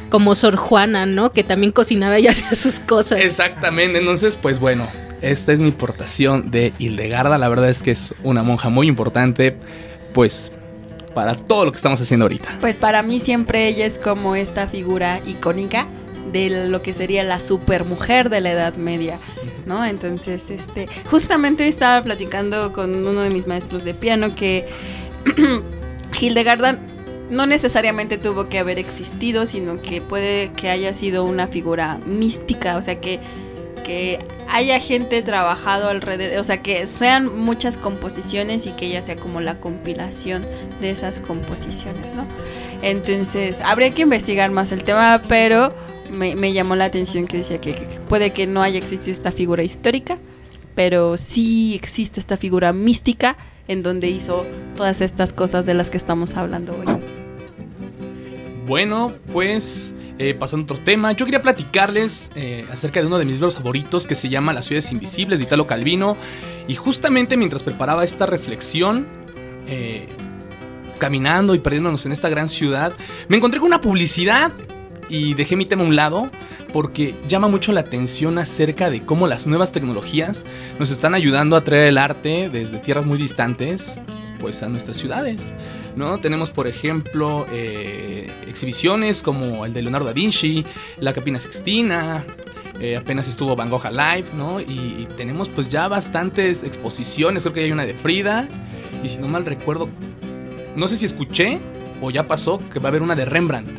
como 0.10 0.34
Sor 0.36 0.56
Juana, 0.56 1.06
¿no? 1.06 1.32
Que 1.32 1.44
también 1.44 1.72
cocinaba 1.72 2.20
y 2.20 2.28
hacía 2.28 2.56
sus 2.56 2.80
cosas. 2.80 3.20
Exactamente, 3.20 4.00
entonces 4.00 4.36
pues 4.36 4.60
bueno, 4.60 4.88
esta 5.22 5.52
es 5.52 5.60
mi 5.60 5.72
portación 5.72 6.52
de 6.52 6.74
Hildegarda, 6.80 7.38
la 7.38 7.50
verdad 7.50 7.70
es 7.70 7.84
que 7.84 7.92
es 7.92 8.14
una 8.24 8.44
monja 8.44 8.70
muy 8.70 8.88
importante, 8.88 9.58
pues 10.14 10.52
para 11.14 11.36
todo 11.36 11.66
lo 11.66 11.72
que 11.72 11.78
estamos 11.78 12.00
haciendo 12.00 12.26
ahorita. 12.26 12.58
Pues 12.62 12.78
para 12.78 13.02
mí 13.02 13.20
siempre 13.20 13.68
ella 13.68 13.86
es 13.86 13.98
como 13.98 14.36
esta 14.36 14.68
figura 14.68 15.20
icónica 15.26 15.88
de 16.32 16.68
lo 16.68 16.82
que 16.82 16.94
sería 16.94 17.24
la 17.24 17.40
supermujer 17.40 18.30
de 18.30 18.42
la 18.42 18.52
Edad 18.52 18.76
Media, 18.76 19.20
¿no? 19.66 19.86
Entonces, 19.86 20.50
este, 20.50 20.88
justamente 21.10 21.64
hoy 21.64 21.70
estaba 21.70 22.04
platicando 22.04 22.74
con 22.74 22.94
uno 23.06 23.22
de 23.22 23.30
mis 23.30 23.48
maestros 23.48 23.86
de 23.86 23.94
piano 23.94 24.36
que 24.36 24.68
Hildegarda 26.20 26.80
no 27.30 27.46
necesariamente 27.48 28.18
tuvo 28.18 28.50
que 28.50 28.60
haber 28.60 28.80
existido, 28.80 29.46
sino 29.46 29.82
que 29.82 30.02
puede 30.02 30.52
que 30.54 30.70
haya 30.70 30.94
sido 30.94 31.24
una 31.26 31.48
figura 31.48 32.00
mística, 32.06 32.78
o 32.78 32.82
sea 32.82 33.00
que 33.02 33.20
que 33.86 34.20
haya 34.50 34.80
gente 34.80 35.22
trabajado 35.22 35.90
alrededor, 35.90 36.40
o 36.40 36.44
sea, 36.44 36.62
que 36.62 36.88
sean 36.88 37.38
muchas 37.38 37.78
composiciones 37.78 38.66
y 38.66 38.72
que 38.72 38.88
ella 38.88 39.02
sea 39.02 39.16
como 39.16 39.42
la 39.42 39.60
compilación 39.60 40.44
de 40.82 40.90
esas 40.90 41.20
composiciones, 41.20 42.14
¿no? 42.14 42.26
Entonces, 42.82 43.62
habría 43.64 43.92
que 43.92 44.02
investigar 44.02 44.50
más 44.52 44.72
el 44.72 44.84
tema, 44.84 45.22
pero 45.28 45.74
me, 46.12 46.52
llamó 46.52 46.76
la 46.76 46.86
atención 46.86 47.28
que 47.28 47.38
decía 47.38 47.62
que, 47.62 47.74
puede 48.10 48.34
que 48.34 48.48
no 48.48 48.62
haya 48.64 48.80
existido 48.80 49.12
esta 49.12 49.32
figura 49.32 49.64
histórica, 49.64 50.18
pero 50.74 51.16
sí 51.16 51.76
existe 51.76 52.20
esta 52.20 52.38
figura 52.38 52.74
mística 52.74 53.38
en 53.68 53.84
donde 53.84 54.10
hizo 54.10 54.46
todas 54.76 55.02
estas 55.02 55.34
cosas 55.34 55.66
de 55.66 55.74
las 55.74 55.90
que 55.90 55.98
estamos 55.98 56.36
hablando 56.36 56.78
hoy. 56.78 56.88
Bueno, 58.66 59.14
pues 59.32 59.94
eh, 60.18 60.34
pasando 60.34 60.64
a 60.64 60.66
otro 60.66 60.86
tema, 60.86 61.12
yo 61.12 61.26
quería 61.26 61.42
platicarles 61.42 62.32
eh, 62.36 62.66
acerca 62.72 63.02
de 63.02 63.08
uno 63.08 63.18
de 63.18 63.26
mis 63.26 63.36
libros 63.36 63.56
favoritos 63.56 64.08
que 64.08 64.16
se 64.16 64.30
llama 64.30 64.54
Las 64.54 64.66
ciudades 64.66 64.92
invisibles 64.92 65.40
de 65.40 65.46
Italo 65.46 65.68
Calvino. 65.68 66.16
Y 66.68 66.76
justamente 66.76 67.38
mientras 67.38 67.64
preparaba 67.64 68.04
esta 68.04 68.26
reflexión, 68.26 69.06
eh, 69.68 70.08
caminando 71.00 71.54
y 71.54 71.60
perdiéndonos 71.60 72.06
en 72.06 72.14
esta 72.14 72.30
gran 72.30 72.50
ciudad, 72.50 72.94
me 73.28 73.38
encontré 73.38 73.60
con 73.60 73.68
una 73.68 73.82
publicidad 73.82 74.52
y 75.10 75.34
dejé 75.34 75.56
mi 75.56 75.66
tema 75.66 75.84
a 75.84 75.88
un 75.88 75.96
lado 75.96 76.30
porque 76.74 77.16
llama 77.28 77.48
mucho 77.48 77.72
la 77.72 77.82
atención 77.82 78.38
acerca 78.38 78.90
de 78.90 79.06
cómo 79.06 79.28
las 79.28 79.48
nuevas 79.48 79.72
tecnologías 79.72 80.44
nos 80.80 80.92
están 80.92 81.16
ayudando 81.16 81.56
a 81.56 81.62
traer 81.62 81.88
el 81.88 81.98
arte 81.98 82.50
desde 82.50 82.80
tierras 82.80 83.06
muy 83.06 83.18
distantes 83.18 84.00
pues 84.40 84.62
a 84.62 84.68
nuestras 84.68 84.98
ciudades. 84.98 85.42
¿no? 85.96 86.18
Tenemos, 86.18 86.50
por 86.50 86.68
ejemplo, 86.68 87.46
eh, 87.52 88.30
exhibiciones 88.48 89.22
como 89.22 89.66
el 89.66 89.74
de 89.74 89.82
Leonardo 89.82 90.08
da 90.08 90.14
Vinci, 90.14 90.66
la 91.00 91.14
Capina 91.14 91.40
Sixtina, 91.40 92.26
eh, 92.80 92.98
apenas 92.98 93.28
estuvo 93.28 93.56
Van 93.56 93.70
Gogh 93.70 93.86
Live, 93.90 94.26
¿no? 94.36 94.60
Y, 94.60 95.08
tenemos 95.16 95.48
pues 95.48 95.70
ya 95.70 95.88
bastantes 95.88 96.64
exposiciones, 96.64 97.44
creo 97.44 97.54
que 97.54 97.62
hay 97.62 97.72
una 97.72 97.86
de 97.86 97.94
Frida, 97.94 98.50
y 99.02 99.08
si 99.08 99.18
no 99.18 99.30
mal 99.30 99.46
recuerdo, 99.46 99.90
no 100.76 100.88
sé 100.90 100.98
si 100.98 101.06
escuché 101.06 101.60
o 102.02 102.12
ya 102.12 102.28
pasó 102.28 102.62
que 102.70 102.80
va 102.80 102.88
a 102.88 102.90
haber 102.90 103.02
una 103.02 103.16
de 103.16 103.24
Rembrandt. 103.24 103.70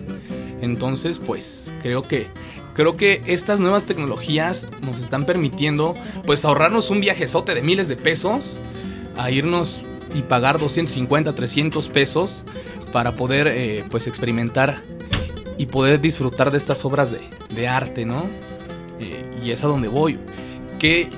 Entonces, 0.60 1.18
pues 1.18 1.72
creo 1.82 2.02
que 2.02 2.28
creo 2.74 2.96
que 2.96 3.22
estas 3.26 3.58
nuevas 3.58 3.86
tecnologías 3.86 4.68
nos 4.82 5.00
están 5.00 5.24
permitiendo 5.24 5.94
pues 6.26 6.44
ahorrarnos 6.44 6.90
un 6.90 7.00
viajezote 7.00 7.54
de 7.54 7.62
miles 7.62 7.88
de 7.88 7.96
pesos 7.96 8.58
a 9.16 9.30
irnos 9.30 9.80
y 10.14 10.22
pagar 10.22 10.58
250, 10.58 11.34
300 11.34 11.88
pesos 11.88 12.42
para 12.92 13.16
poder 13.16 13.46
eh, 13.48 13.84
pues 13.90 14.06
experimentar 14.06 14.82
y 15.58 15.66
poder 15.66 16.00
disfrutar 16.00 16.50
de 16.50 16.58
estas 16.58 16.84
obras 16.84 17.12
de, 17.48 17.68
arte, 17.68 18.04
¿no? 18.04 18.24
Eh, 19.00 19.40
y 19.42 19.50
es 19.50 19.64
a 19.64 19.68
donde 19.68 19.88
voy. 19.88 20.18
¿Qué, 20.78 21.08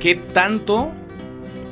¿Qué 0.00 0.14
tanto 0.14 0.90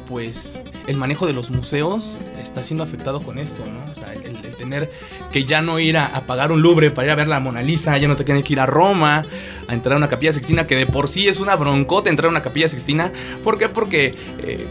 pues 0.06 0.62
el 0.86 0.96
manejo 0.96 1.26
de 1.26 1.32
los 1.32 1.50
museos 1.50 2.18
está 2.42 2.62
siendo 2.62 2.84
afectado 2.84 3.22
con 3.22 3.38
esto, 3.38 3.64
¿no? 3.64 3.92
O 3.92 3.94
sea, 3.94 4.12
el, 4.12 4.40
tener 4.56 4.90
que 5.32 5.44
ya 5.44 5.62
no 5.62 5.80
ir 5.80 5.96
a, 5.96 6.26
pagar 6.26 6.52
un 6.52 6.62
Louvre 6.62 6.90
para 6.90 7.06
ir 7.06 7.12
a 7.12 7.14
ver 7.16 7.26
la 7.26 7.40
Mona 7.40 7.62
Lisa, 7.62 7.96
ya 7.98 8.06
no 8.06 8.16
te 8.16 8.24
tiene 8.24 8.44
que 8.44 8.52
ir 8.52 8.60
a 8.60 8.66
Roma, 8.66 9.24
a 9.66 9.74
entrar 9.74 9.94
a 9.94 9.96
una 9.96 10.08
capilla 10.08 10.32
sixtina, 10.32 10.66
que 10.66 10.76
de 10.76 10.86
por 10.86 11.08
sí 11.08 11.26
es 11.26 11.40
una 11.40 11.56
broncota 11.56 12.10
entrar 12.10 12.26
a 12.26 12.30
una 12.30 12.42
capilla 12.42 12.68
sixtina. 12.68 13.10
¿Por 13.42 13.58
qué? 13.58 13.68
Porque 13.68 14.14
eh, 14.38 14.64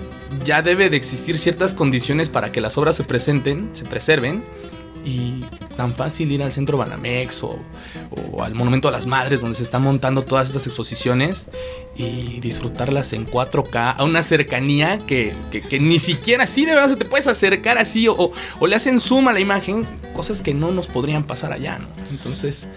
ya 0.46 0.62
debe 0.62 0.90
de 0.90 0.98
existir 0.98 1.38
ciertas 1.38 1.74
condiciones 1.74 2.30
para 2.30 2.52
que 2.52 2.62
las 2.62 2.78
obras 2.78 2.96
se 2.96 3.04
presenten, 3.04 3.70
se 3.74 3.84
preserven. 3.86 4.44
Y 5.04 5.44
tan 5.76 5.94
fácil 5.94 6.32
ir 6.32 6.44
al 6.44 6.54
centro 6.54 6.78
Banamex 6.78 7.44
o, 7.44 7.60
al 8.42 8.54
Monumento 8.54 8.88
a 8.88 8.92
las 8.92 9.06
Madres, 9.06 9.42
donde 9.42 9.56
se 9.56 9.64
están 9.64 9.82
montando 9.82 10.24
todas 10.24 10.48
estas 10.48 10.68
exposiciones 10.68 11.48
y 11.96 12.40
disfrutarlas 12.40 13.14
en 13.14 13.28
4K 13.28 13.96
a 13.98 14.04
una 14.04 14.24
cercanía 14.24 15.00
que, 15.06 15.34
ni 15.80 16.00
siquiera 16.00 16.44
así 16.44 16.66
de 16.66 16.76
verdad 16.76 16.98
te 16.98 17.06
puedes 17.06 17.28
acercar 17.28 17.78
así 17.78 18.08
o, 18.08 18.32
o, 18.60 18.68
le 18.68 18.76
hacen 18.76 19.00
zoom 19.00 19.28
a 19.28 19.34
la 19.34 19.40
imagen, 19.40 19.86
cosas 20.14 20.42
que 20.42 20.54
no 20.54 20.72
nos 20.72 20.88
podrían 20.88 21.24
pasar 21.24 21.52
allá, 21.54 21.80
¿no? 21.80 21.88
Entonces, 22.10 22.68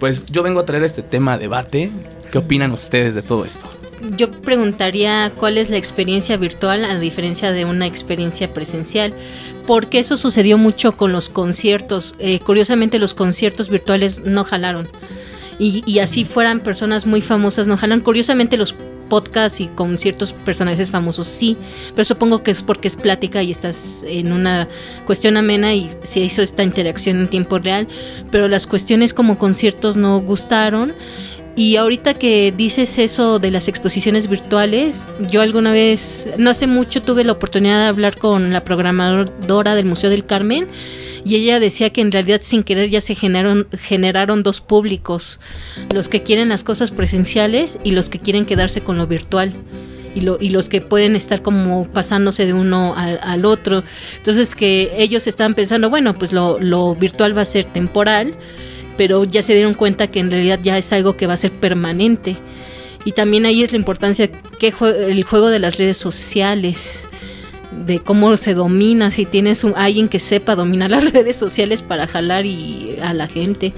pues 0.00 0.26
yo 0.26 0.42
vengo 0.42 0.60
a 0.60 0.64
traer 0.64 0.82
este 0.82 1.02
tema 1.02 1.34
a 1.34 1.38
debate. 1.38 1.90
¿Qué 2.30 2.38
opinan 2.38 2.72
ustedes 2.72 3.14
de 3.14 3.22
todo 3.22 3.44
esto? 3.44 3.68
Yo 4.16 4.30
preguntaría 4.30 5.32
cuál 5.36 5.58
es 5.58 5.70
la 5.70 5.76
experiencia 5.76 6.36
virtual 6.36 6.84
a 6.84 6.98
diferencia 6.98 7.52
de 7.52 7.64
una 7.64 7.86
experiencia 7.86 8.52
presencial, 8.52 9.14
porque 9.66 9.98
eso 9.98 10.16
sucedió 10.16 10.58
mucho 10.58 10.96
con 10.96 11.12
los 11.12 11.28
conciertos. 11.28 12.14
Eh, 12.18 12.40
curiosamente 12.40 12.98
los 12.98 13.14
conciertos 13.14 13.68
virtuales 13.68 14.20
no 14.24 14.44
jalaron. 14.44 14.88
Y, 15.58 16.00
así 16.00 16.24
fueran 16.24 16.58
personas 16.58 17.06
muy 17.06 17.20
famosas, 17.20 17.68
no 17.68 17.76
jalan. 17.76 18.00
Curiosamente 18.00 18.56
los 18.56 18.74
podcasts 19.08 19.60
y 19.60 19.68
con 19.68 19.98
ciertos 19.98 20.32
personajes 20.32 20.90
famosos 20.90 21.28
sí, 21.28 21.56
pero 21.94 22.04
supongo 22.04 22.42
que 22.42 22.50
es 22.50 22.62
porque 22.62 22.88
es 22.88 22.96
plática 22.96 23.42
y 23.42 23.50
estás 23.50 24.04
en 24.08 24.32
una 24.32 24.66
cuestión 25.06 25.36
amena 25.36 25.74
y 25.74 25.90
se 26.02 26.20
hizo 26.20 26.42
esta 26.42 26.62
interacción 26.62 27.20
en 27.20 27.28
tiempo 27.28 27.58
real, 27.58 27.86
pero 28.30 28.48
las 28.48 28.66
cuestiones 28.66 29.14
como 29.14 29.38
conciertos 29.38 29.96
no 29.96 30.20
gustaron 30.20 30.94
y 31.56 31.76
ahorita 31.76 32.14
que 32.14 32.52
dices 32.56 32.98
eso 32.98 33.38
de 33.38 33.52
las 33.52 33.68
exposiciones 33.68 34.28
virtuales, 34.28 35.06
yo 35.30 35.40
alguna 35.40 35.70
vez, 35.70 36.28
no 36.36 36.50
hace 36.50 36.66
mucho, 36.66 37.00
tuve 37.00 37.22
la 37.22 37.32
oportunidad 37.32 37.78
de 37.82 37.86
hablar 37.86 38.16
con 38.16 38.52
la 38.52 38.64
programadora 38.64 39.76
del 39.76 39.84
Museo 39.84 40.10
del 40.10 40.26
Carmen 40.26 40.66
y 41.24 41.36
ella 41.36 41.60
decía 41.60 41.90
que 41.90 42.00
en 42.00 42.10
realidad 42.10 42.40
sin 42.42 42.64
querer 42.64 42.90
ya 42.90 43.00
se 43.00 43.14
generaron, 43.14 43.68
generaron 43.78 44.42
dos 44.42 44.60
públicos, 44.60 45.38
los 45.92 46.08
que 46.08 46.24
quieren 46.24 46.48
las 46.48 46.64
cosas 46.64 46.90
presenciales 46.90 47.78
y 47.84 47.92
los 47.92 48.10
que 48.10 48.18
quieren 48.18 48.46
quedarse 48.46 48.80
con 48.80 48.98
lo 48.98 49.06
virtual. 49.06 49.52
Y, 50.16 50.20
lo, 50.20 50.36
y, 50.40 50.50
los 50.50 50.68
que 50.68 50.80
pueden 50.80 51.16
estar 51.16 51.42
como 51.42 51.88
pasándose 51.88 52.46
de 52.46 52.52
uno 52.52 52.94
al, 52.96 53.44
otro. 53.44 53.82
Entonces 54.16 54.54
que 54.54 54.92
ellos 54.96 55.26
estaban 55.26 55.54
pensando, 55.54 55.90
bueno, 55.90 56.14
pues 56.14 56.32
lo, 56.32 56.60
lo 56.60 56.94
virtual 56.94 57.36
va 57.36 57.42
a 57.42 57.44
ser 57.44 57.64
temporal 57.64 58.36
pero 58.96 59.24
ya 59.24 59.42
se 59.42 59.54
dieron 59.54 59.74
cuenta 59.74 60.06
que 60.08 60.20
en 60.20 60.30
realidad 60.30 60.60
ya 60.62 60.78
es 60.78 60.92
algo 60.92 61.16
que 61.16 61.26
va 61.26 61.34
a 61.34 61.38
ser 61.38 61.52
permanente. 61.52 62.36
Y 63.04 63.12
también 63.12 63.44
ahí 63.46 63.62
es 63.62 63.72
la 63.72 63.78
importancia 63.78 64.30
que 64.30 64.72
el 65.08 65.22
juego 65.24 65.48
de 65.48 65.58
las 65.58 65.76
redes 65.76 65.98
sociales, 65.98 67.08
de 67.86 67.98
cómo 68.00 68.36
se 68.36 68.54
domina, 68.54 69.10
si 69.10 69.26
tienes 69.26 69.64
un, 69.64 69.74
alguien 69.76 70.08
que 70.08 70.18
sepa 70.18 70.54
dominar 70.54 70.90
las 70.90 71.12
redes 71.12 71.36
sociales 71.36 71.82
para 71.82 72.06
jalar 72.06 72.46
y, 72.46 72.96
a 73.02 73.12
la 73.12 73.26
gente. 73.26 73.72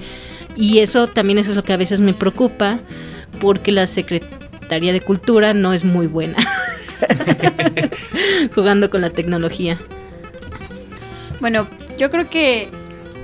Y 0.55 0.79
eso 0.79 1.07
también 1.07 1.37
eso 1.37 1.51
es 1.51 1.55
lo 1.55 1.63
que 1.63 1.73
a 1.73 1.77
veces 1.77 2.01
me 2.01 2.13
preocupa, 2.13 2.79
porque 3.39 3.71
la 3.71 3.85
Secretaría 3.85 4.93
de 4.93 5.01
Cultura 5.01 5.53
no 5.53 5.71
es 5.71 5.83
muy 5.83 6.07
buena 6.07 6.37
jugando 8.55 8.89
con 8.89 9.01
la 9.01 9.11
tecnología. 9.11 9.77
Bueno, 11.39 11.67
yo 11.99 12.09
creo 12.09 12.29
que 12.29 12.69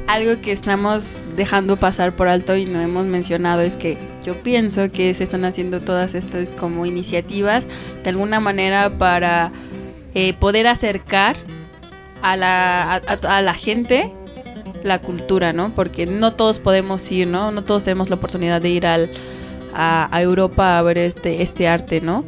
algo 0.07 0.41
que 0.41 0.51
estamos 0.51 1.21
dejando 1.35 1.77
pasar 1.77 2.13
por 2.13 2.27
alto 2.27 2.55
y 2.55 2.65
no 2.65 2.81
hemos 2.81 3.05
mencionado 3.05 3.61
es 3.61 3.77
que 3.77 3.97
yo 4.25 4.35
pienso 4.35 4.91
que 4.91 5.13
se 5.13 5.23
están 5.23 5.45
haciendo 5.45 5.79
todas 5.81 6.13
estas 6.13 6.51
como 6.51 6.85
iniciativas 6.85 7.65
de 8.03 8.09
alguna 8.09 8.39
manera 8.39 8.89
para 8.89 9.51
eh, 10.13 10.33
poder 10.33 10.67
acercar 10.67 11.35
a 12.21 12.37
la, 12.37 12.95
a, 12.95 13.41
la 13.41 13.53
gente 13.53 14.13
la 14.83 14.99
cultura, 14.99 15.53
¿no? 15.53 15.69
Porque 15.69 16.05
no 16.05 16.33
todos 16.33 16.59
podemos 16.59 17.09
ir, 17.11 17.27
¿no? 17.27 17.51
No 17.51 17.63
todos 17.63 17.85
tenemos 17.85 18.09
la 18.09 18.17
oportunidad 18.17 18.61
de 18.61 18.69
ir 18.69 18.85
al, 18.85 19.09
a, 19.73 20.09
a 20.15 20.21
Europa 20.21 20.77
a 20.77 20.81
ver 20.81 20.97
este, 20.97 21.41
este 21.41 21.67
arte, 21.67 22.01
¿no? 22.01 22.25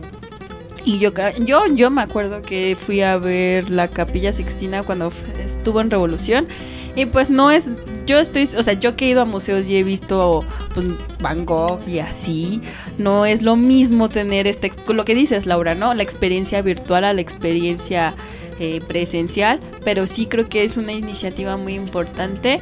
Y 0.86 1.00
yo, 1.00 1.12
yo, 1.44 1.66
yo 1.74 1.90
me 1.90 2.02
acuerdo 2.02 2.42
que 2.42 2.78
fui 2.80 3.02
a 3.02 3.18
ver 3.18 3.70
la 3.70 3.88
Capilla 3.88 4.32
Sixtina 4.32 4.84
cuando 4.84 5.12
estuvo 5.46 5.82
en 5.82 5.90
Revolución 5.90 6.48
y 6.96 7.06
pues 7.06 7.30
no 7.30 7.52
es, 7.52 7.70
yo 8.06 8.20
estoy, 8.20 8.44
o 8.58 8.64
sea, 8.64 8.74
yo 8.74 8.96
que 8.96 9.06
he 9.06 9.10
ido 9.10 9.22
a 9.22 9.26
museos 9.26 9.68
y 9.68 9.76
he 9.76 9.84
visto 9.84 10.46
pues, 10.74 10.88
Van 11.20 11.46
Gogh 11.46 11.80
y 11.88 12.00
así, 12.00 12.62
no 12.98 13.26
es 13.26 13.42
lo 13.42 13.58
mismo 13.58 14.08
tener 14.08 14.48
este, 14.48 14.72
lo 14.88 15.04
que 15.04 15.14
dices 15.14 15.46
Laura, 15.46 15.76
¿no? 15.76 15.94
La 15.94 16.04
experiencia 16.04 16.62
virtual 16.62 17.04
a 17.04 17.14
la 17.14 17.20
experiencia 17.20 18.16
eh, 18.60 18.80
presencial, 18.88 19.60
pero 19.84 20.08
sí 20.08 20.28
creo 20.28 20.48
que 20.48 20.64
es 20.64 20.78
una 20.78 20.94
iniciativa 20.94 21.58
muy 21.58 21.74
importante 21.74 22.62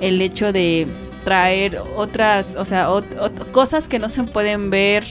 el 0.00 0.20
hecho 0.20 0.52
de 0.52 0.86
traer 1.24 1.82
otras, 1.96 2.54
o 2.54 2.64
sea, 2.64 2.88
cosas 3.50 3.88
que 3.88 3.98
no 3.98 4.08
se 4.08 4.22
pueden 4.22 4.70
ver 4.70 5.04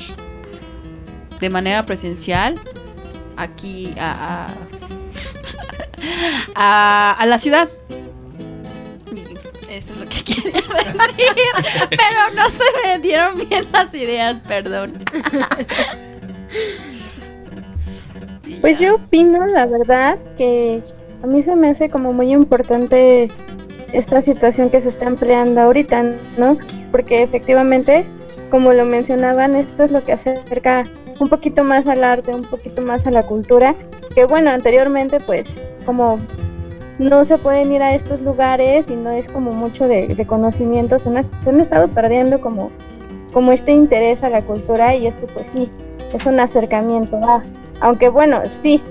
de 1.42 1.50
manera 1.50 1.86
presencial 1.86 2.56
aquí 3.36 3.94
a, 4.00 4.48
a, 6.56 7.12
a 7.20 7.26
la 7.26 7.38
ciudad 7.40 7.68
Eso 9.78 9.94
es 9.94 10.00
lo 10.00 10.06
que 10.08 10.24
quería 10.24 10.54
decir. 10.54 10.66
Pero 11.92 12.36
no 12.36 12.50
se 12.50 12.64
me 12.84 13.00
dieron 13.00 13.48
bien 13.48 13.64
las 13.72 13.94
ideas, 13.94 14.40
perdón. 14.40 14.94
Pues 18.62 18.80
yo 18.80 18.96
opino, 18.96 19.46
la 19.46 19.68
verdad, 19.68 20.18
que 20.36 20.82
a 21.22 21.28
mí 21.28 21.44
se 21.44 21.56
me 21.56 21.70
hace 21.70 21.92
como 21.92 22.12
muy 22.12 22.32
importante 22.32 23.30
esta 23.94 24.24
situación 24.24 24.72
que 24.72 24.82
se 24.82 24.90
está 24.90 25.06
empleando 25.06 25.62
ahorita, 25.62 26.12
¿no? 26.40 26.58
Porque 26.92 27.22
efectivamente, 27.22 28.04
como 28.50 28.74
lo 28.74 28.84
mencionaban, 28.84 29.54
esto 29.54 29.84
es 29.84 29.92
lo 29.92 30.04
que 30.04 30.14
acerca 30.14 30.86
un 31.20 31.30
poquito 31.30 31.64
más 31.64 31.86
al 31.86 32.04
arte, 32.04 32.34
un 32.34 32.46
poquito 32.46 32.82
más 32.82 33.06
a 33.06 33.12
la 33.12 33.22
cultura, 33.22 33.76
que 34.16 34.26
bueno, 34.26 34.50
anteriormente 34.50 35.20
pues 35.20 35.46
como 35.86 36.20
no 37.00 37.26
se 37.26 37.38
pueden 37.38 37.72
ir 37.72 37.82
a 37.82 37.94
estos 37.94 38.22
lugares 38.22 38.86
y 38.90 38.96
no 38.96 39.12
es 39.12 39.28
como 39.28 39.52
mucho 39.52 39.88
de, 39.88 40.26
conocimiento, 40.28 40.98
se 41.00 41.10
han, 41.10 41.60
estado 41.60 41.88
perdiendo 41.90 42.42
como, 42.42 42.72
como 43.34 43.52
este 43.52 43.72
interés 43.72 44.24
a 44.24 44.30
la 44.30 44.42
cultura 44.42 44.96
y 44.96 45.08
esto 45.08 45.28
pues 45.34 45.48
sí, 45.54 45.70
es 46.14 46.26
un 46.26 46.40
acercamiento 46.40 47.20
aunque 47.80 48.10
bueno, 48.10 48.42
sí, 48.64 48.82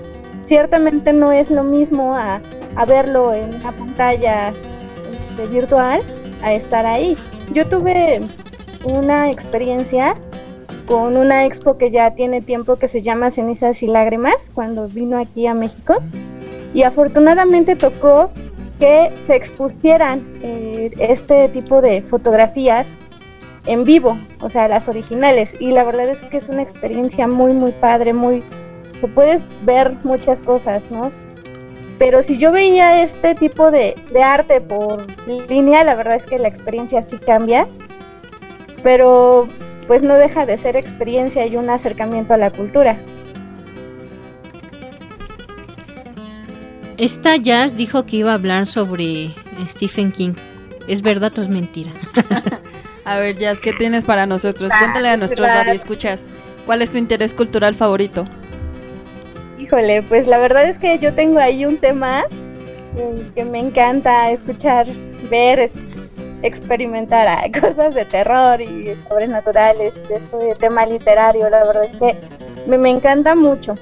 ciertamente 0.45 1.13
no 1.13 1.31
es 1.31 1.51
lo 1.51 1.63
mismo 1.63 2.15
a, 2.15 2.41
a 2.75 2.85
verlo 2.85 3.33
en 3.33 3.55
una 3.55 3.71
pantalla 3.71 4.49
este, 4.49 5.47
virtual 5.47 5.99
a 6.41 6.53
estar 6.53 6.85
ahí. 6.85 7.17
Yo 7.53 7.67
tuve 7.67 8.21
una 8.85 9.29
experiencia 9.29 10.13
con 10.85 11.17
una 11.17 11.45
expo 11.45 11.77
que 11.77 11.91
ya 11.91 12.11
tiene 12.11 12.41
tiempo 12.41 12.77
que 12.77 12.87
se 12.87 13.01
llama 13.01 13.31
Cenizas 13.31 13.83
y 13.83 13.87
Lágrimas, 13.87 14.35
cuando 14.53 14.87
vino 14.87 15.17
aquí 15.17 15.47
a 15.47 15.53
México. 15.53 15.95
Y 16.77 16.83
afortunadamente 16.83 17.75
tocó 17.75 18.29
que 18.79 19.09
se 19.25 19.35
expusieran 19.35 20.23
eh, 20.43 20.91
este 20.99 21.49
tipo 21.49 21.81
de 21.81 22.03
fotografías 22.03 22.85
en 23.65 23.83
vivo, 23.83 24.19
o 24.41 24.49
sea, 24.51 24.67
las 24.67 24.87
originales. 24.87 25.59
Y 25.59 25.71
la 25.71 25.83
verdad 25.83 26.09
es 26.09 26.19
que 26.19 26.37
es 26.37 26.47
una 26.49 26.61
experiencia 26.61 27.27
muy, 27.27 27.53
muy 27.53 27.71
padre, 27.71 28.13
muy... 28.13 28.43
Se 29.01 29.07
puedes 29.07 29.41
ver 29.65 29.97
muchas 30.03 30.39
cosas, 30.41 30.83
¿no? 30.91 31.11
Pero 31.97 32.21
si 32.21 32.37
yo 32.37 32.51
veía 32.51 33.01
este 33.01 33.33
tipo 33.33 33.71
de, 33.71 33.95
de 34.13 34.21
arte 34.21 34.61
por 34.61 35.03
línea, 35.49 35.83
la 35.83 35.95
verdad 35.95 36.17
es 36.17 36.25
que 36.27 36.37
la 36.37 36.47
experiencia 36.47 37.01
sí 37.01 37.17
cambia. 37.17 37.65
Pero 38.83 39.47
pues 39.87 40.03
no 40.03 40.13
deja 40.13 40.45
de 40.45 40.59
ser 40.59 40.75
experiencia 40.75 41.47
y 41.47 41.57
un 41.57 41.71
acercamiento 41.71 42.35
a 42.35 42.37
la 42.37 42.51
cultura. 42.51 42.97
Esta 46.97 47.35
Jazz 47.35 47.77
dijo 47.77 48.07
que 48.07 48.17
iba 48.17 48.31
a 48.31 48.33
hablar 48.33 48.65
sobre 48.65 49.29
Stephen 49.67 50.11
King. 50.11 50.33
¿Es 50.87 51.03
verdad 51.03 51.31
o 51.37 51.41
es 51.41 51.47
mentira? 51.47 51.91
a 53.05 53.19
ver, 53.19 53.35
Jazz, 53.37 53.59
¿qué 53.59 53.71
tienes 53.73 54.03
para 54.03 54.25
nosotros? 54.25 54.71
Ah, 54.73 54.79
Cuéntale 54.79 55.09
a 55.09 55.17
nuestros 55.17 55.47
radioescuchas. 55.47 56.25
¿Cuál 56.65 56.81
es 56.81 56.89
tu 56.89 56.97
interés 56.97 57.35
cultural 57.35 57.75
favorito? 57.75 58.23
Híjole, 59.59 60.01
pues 60.01 60.25
la 60.25 60.39
verdad 60.39 60.67
es 60.67 60.79
que 60.79 60.97
yo 60.97 61.13
tengo 61.13 61.37
ahí 61.37 61.65
un 61.65 61.77
tema 61.77 62.25
que 63.35 63.45
me 63.45 63.59
encanta 63.59 64.31
escuchar, 64.31 64.87
ver, 65.29 65.69
experimentar 66.41 67.27
cosas 67.61 67.93
de 67.93 68.05
terror 68.05 68.59
y 68.59 68.95
sobrenaturales, 69.07 69.93
de 70.09 70.55
tema 70.55 70.83
literario, 70.87 71.47
la 71.47 71.63
verdad 71.63 71.83
es 71.85 71.97
que 71.97 72.17
me, 72.67 72.79
me 72.79 72.89
encanta 72.89 73.35
mucho. 73.35 73.75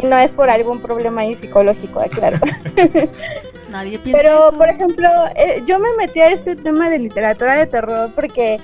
Y 0.00 0.06
no 0.06 0.16
es 0.16 0.30
por 0.30 0.48
algún 0.48 0.80
problema 0.80 1.22
ahí 1.22 1.34
psicológico, 1.34 2.00
claro. 2.10 2.38
Nadie 3.70 3.98
piensa 3.98 4.18
Pero, 4.18 4.50
por 4.52 4.68
ejemplo, 4.68 5.08
eh, 5.34 5.60
yo 5.66 5.78
me 5.80 5.88
metí 5.96 6.20
a 6.20 6.30
este 6.30 6.54
tema 6.54 6.88
de 6.88 7.00
literatura 7.00 7.54
de 7.54 7.66
terror 7.66 8.12
porque, 8.14 8.58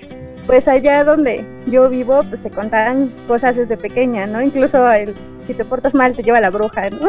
pues 0.47 0.69
allá 0.69 1.03
donde 1.03 1.45
yo 1.67 1.88
vivo, 1.88 2.21
pues 2.29 2.41
se 2.41 2.50
contaban 2.50 3.12
cosas 3.26 3.57
desde 3.57 3.76
pequeña, 3.76 4.27
¿no? 4.27 4.40
Incluso 4.40 4.90
el, 4.92 5.14
si 5.47 5.55
te 5.55 5.64
portas 5.64 5.92
mal 5.92 6.12
te 6.14 6.23
lleva 6.23 6.40
la 6.40 6.51
bruja, 6.51 6.88
¿no? 6.90 7.09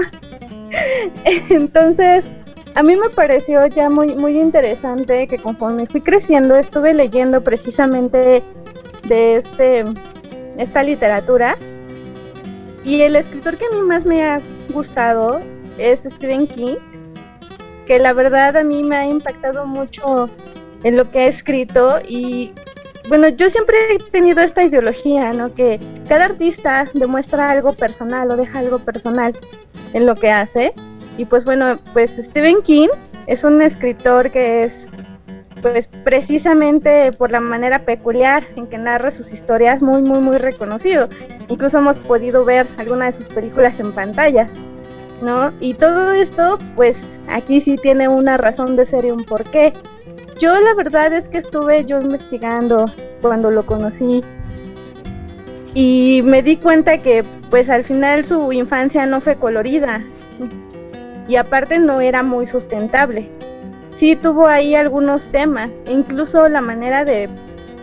Entonces, 1.49 2.25
a 2.73 2.81
mí 2.81 2.95
me 2.95 3.09
pareció 3.09 3.65
ya 3.67 3.91
muy, 3.91 4.15
muy 4.15 4.39
interesante 4.39 5.27
que 5.27 5.37
conforme 5.37 5.85
fui 5.85 6.01
creciendo 6.01 6.55
estuve 6.55 6.95
leyendo 6.95 7.43
precisamente 7.43 8.41
de 9.07 9.35
este, 9.35 9.85
esta 10.57 10.81
literatura 10.81 11.55
y 12.85 13.01
el 13.01 13.15
escritor 13.15 13.57
que 13.57 13.65
a 13.65 13.75
mí 13.75 13.81
más 13.81 14.05
me 14.05 14.23
ha 14.23 14.39
gustado 14.71 15.41
es 15.77 16.01
Stephen 16.01 16.47
King, 16.47 16.75
que 17.87 17.99
la 17.99 18.13
verdad 18.13 18.55
a 18.55 18.63
mí 18.63 18.83
me 18.83 18.95
ha 18.95 19.05
impactado 19.07 19.65
mucho 19.65 20.29
en 20.83 20.95
lo 20.95 21.09
que 21.09 21.19
ha 21.19 21.27
escrito 21.27 21.99
y 22.07 22.53
bueno, 23.09 23.27
yo 23.29 23.49
siempre 23.49 23.75
he 23.91 23.97
tenido 24.11 24.41
esta 24.41 24.63
ideología, 24.63 25.31
¿no? 25.31 25.53
Que 25.53 25.79
cada 26.07 26.25
artista 26.25 26.85
demuestra 26.93 27.51
algo 27.51 27.73
personal 27.73 28.31
o 28.31 28.37
deja 28.37 28.59
algo 28.59 28.79
personal 28.79 29.33
en 29.93 30.05
lo 30.05 30.15
que 30.15 30.31
hace 30.31 30.73
y 31.17 31.25
pues 31.25 31.43
bueno, 31.43 31.79
pues 31.93 32.11
Stephen 32.11 32.61
King 32.61 32.89
es 33.27 33.43
un 33.43 33.61
escritor 33.61 34.31
que 34.31 34.63
es 34.63 34.87
pues 35.65 35.87
precisamente 36.03 37.11
por 37.11 37.31
la 37.31 37.39
manera 37.39 37.85
peculiar 37.85 38.43
en 38.55 38.67
que 38.67 38.77
narra 38.77 39.09
sus 39.09 39.33
historias 39.33 39.81
muy 39.81 40.03
muy 40.03 40.19
muy 40.19 40.37
reconocido. 40.37 41.09
Incluso 41.49 41.79
hemos 41.79 41.97
podido 41.97 42.45
ver 42.45 42.67
algunas 42.77 43.17
de 43.17 43.25
sus 43.25 43.33
películas 43.33 43.79
en 43.79 43.91
pantalla, 43.91 44.45
¿no? 45.23 45.51
Y 45.59 45.73
todo 45.73 46.11
esto 46.11 46.59
pues 46.75 46.97
aquí 47.29 47.61
sí 47.61 47.77
tiene 47.77 48.07
una 48.07 48.37
razón 48.37 48.75
de 48.75 48.85
ser 48.85 49.05
y 49.05 49.09
un 49.09 49.23
porqué. 49.23 49.73
Yo 50.39 50.53
la 50.53 50.75
verdad 50.75 51.11
es 51.13 51.27
que 51.29 51.39
estuve 51.39 51.83
yo 51.85 51.99
investigando 51.99 52.85
cuando 53.23 53.49
lo 53.49 53.65
conocí 53.65 54.21
y 55.73 56.21
me 56.25 56.43
di 56.43 56.57
cuenta 56.57 56.99
que 56.99 57.23
pues 57.49 57.71
al 57.71 57.83
final 57.83 58.23
su 58.23 58.53
infancia 58.53 59.07
no 59.07 59.19
fue 59.19 59.35
colorida, 59.35 60.03
y 61.27 61.37
aparte 61.37 61.79
no 61.79 62.01
era 62.01 62.21
muy 62.21 62.45
sustentable. 62.45 63.31
Sí 63.95 64.17
tuvo 64.17 64.47
ahí 64.47 64.75
algunos 64.75 65.27
temas, 65.29 65.69
incluso 65.89 66.49
la 66.49 66.59
manera 66.59 67.05
de, 67.05 67.29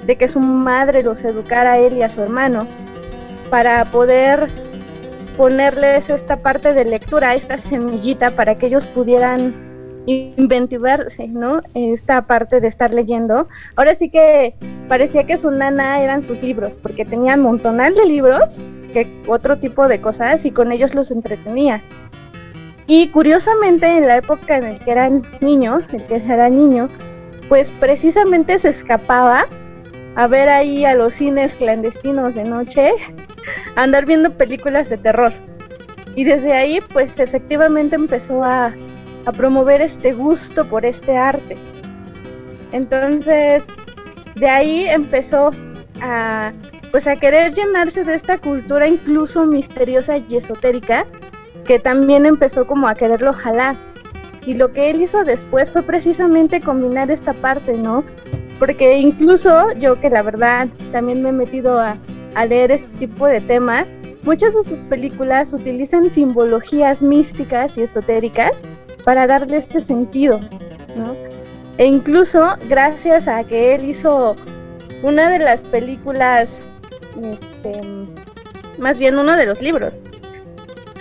que 0.07 0.29
su 0.29 0.41
madre 0.41 1.03
los 1.03 1.25
educara 1.25 1.73
a 1.73 1.79
él 1.79 1.97
y 1.97 2.03
a 2.03 2.11
su 2.11 2.21
hermano 2.21 2.67
para 3.49 3.87
poder 3.87 4.49
ponerles 5.39 6.11
esta 6.11 6.37
parte 6.37 6.75
de 6.75 6.85
lectura, 6.85 7.35
esta 7.35 7.57
semillita 7.57 8.31
para 8.31 8.59
que 8.59 8.67
ellos 8.67 8.87
pudieran 8.89 9.55
inventivarse, 10.05 11.29
¿no? 11.29 11.63
Esta 11.75 12.27
parte 12.27 12.61
de 12.61 12.69
estar 12.69 12.93
leyendo. 12.93 13.49
Ahora 13.77 13.95
sí 13.95 14.11
que 14.11 14.55
parecía 14.89 15.25
que 15.25 15.39
su 15.39 15.51
nana 15.51 16.03
eran 16.03 16.23
sus 16.23 16.43
libros, 16.43 16.75
porque 16.83 17.07
tenía 17.07 17.35
un 17.37 17.41
montonal 17.41 17.95
de 17.95 18.05
libros, 18.05 18.43
que 18.93 19.23
otro 19.29 19.57
tipo 19.57 19.89
de 19.89 20.03
cosas, 20.03 20.45
y 20.45 20.51
con 20.51 20.73
ellos 20.73 20.95
los 20.95 21.11
entretenía. 21.11 21.81
Y 22.87 23.09
curiosamente 23.09 23.87
en 23.87 24.07
la 24.07 24.17
época 24.19 24.59
en 24.59 24.73
la 24.73 24.79
que 24.79 24.91
eran 24.91 25.23
niños, 25.41 25.85
el 25.93 26.05
que 26.05 26.17
era 26.17 26.49
niño, 26.49 26.89
pues 27.49 27.71
precisamente 27.81 28.59
se 28.59 28.71
escapaba 28.71 29.47
a 30.15 30.27
ver 30.27 30.49
ahí 30.49 30.85
a 30.85 30.95
los 30.95 31.15
cines 31.15 31.55
clandestinos 31.55 32.35
de 32.35 32.45
noche, 32.45 32.93
andar 33.77 34.05
viendo 34.05 34.31
películas 34.33 34.89
de 34.89 34.99
terror. 34.99 35.33
Y 36.15 36.25
desde 36.25 36.53
ahí 36.53 36.81
pues 36.93 37.19
efectivamente 37.19 37.97
empezó 37.97 38.43
a, 38.43 38.75
a 39.25 39.33
promover 39.33 39.81
este 39.81 40.13
gusto 40.13 40.67
por 40.67 40.85
este 40.85 41.17
arte. 41.17 41.57
Entonces, 42.73 43.63
de 44.35 44.49
ahí 44.49 44.87
empezó 44.87 45.51
a 46.01 46.53
pues 46.91 47.07
a 47.07 47.15
querer 47.15 47.55
llenarse 47.55 48.05
de 48.05 48.15
esta 48.15 48.37
cultura 48.37 48.87
incluso 48.87 49.47
misteriosa 49.47 50.19
y 50.19 50.37
esotérica 50.37 51.07
que 51.65 51.79
también 51.79 52.27
empezó 52.27 52.67
como 52.67 52.89
a 52.89 52.95
quererlo 52.95 53.33
jalar. 53.33 53.77
Y 54.45 54.55
lo 54.55 54.73
que 54.73 54.91
él 54.91 55.03
hizo 55.03 55.23
después 55.25 55.71
fue 55.71 55.83
precisamente 55.83 56.61
combinar 56.61 57.11
esta 57.11 57.33
parte, 57.33 57.75
¿no? 57.75 58.05
Porque 58.59 58.99
incluso 58.99 59.73
yo 59.75 60.01
que 60.01 60.11
la 60.11 60.23
verdad 60.23 60.69
también 60.91 61.23
me 61.23 61.29
he 61.29 61.33
metido 61.33 61.81
a, 61.81 61.97
leer 62.49 62.73
este 62.73 62.89
tipo 62.99 63.27
de 63.27 63.41
temas, 63.43 63.87
muchas 64.23 64.55
de 64.55 64.65
sus 64.65 64.79
películas 64.89 65.53
utilizan 65.53 66.11
simbologías 66.11 67.03
místicas 67.03 67.77
y 67.77 67.83
esotéricas 67.83 68.57
para 69.05 69.27
darle 69.27 69.59
este 69.59 69.81
sentido, 69.81 70.41
¿no? 70.97 71.15
E 71.77 71.87
incluso 71.87 72.55
gracias 72.69 73.29
a 73.29 73.45
que 73.45 73.75
él 73.75 73.85
hizo 73.85 74.35
una 75.03 75.29
de 75.29 75.41
las 75.41 75.61
películas, 75.61 76.49
este, 77.23 77.81
más 78.79 78.99
bien 78.99 79.19
uno 79.19 79.37
de 79.37 79.45
los 79.45 79.61
libros, 79.61 79.93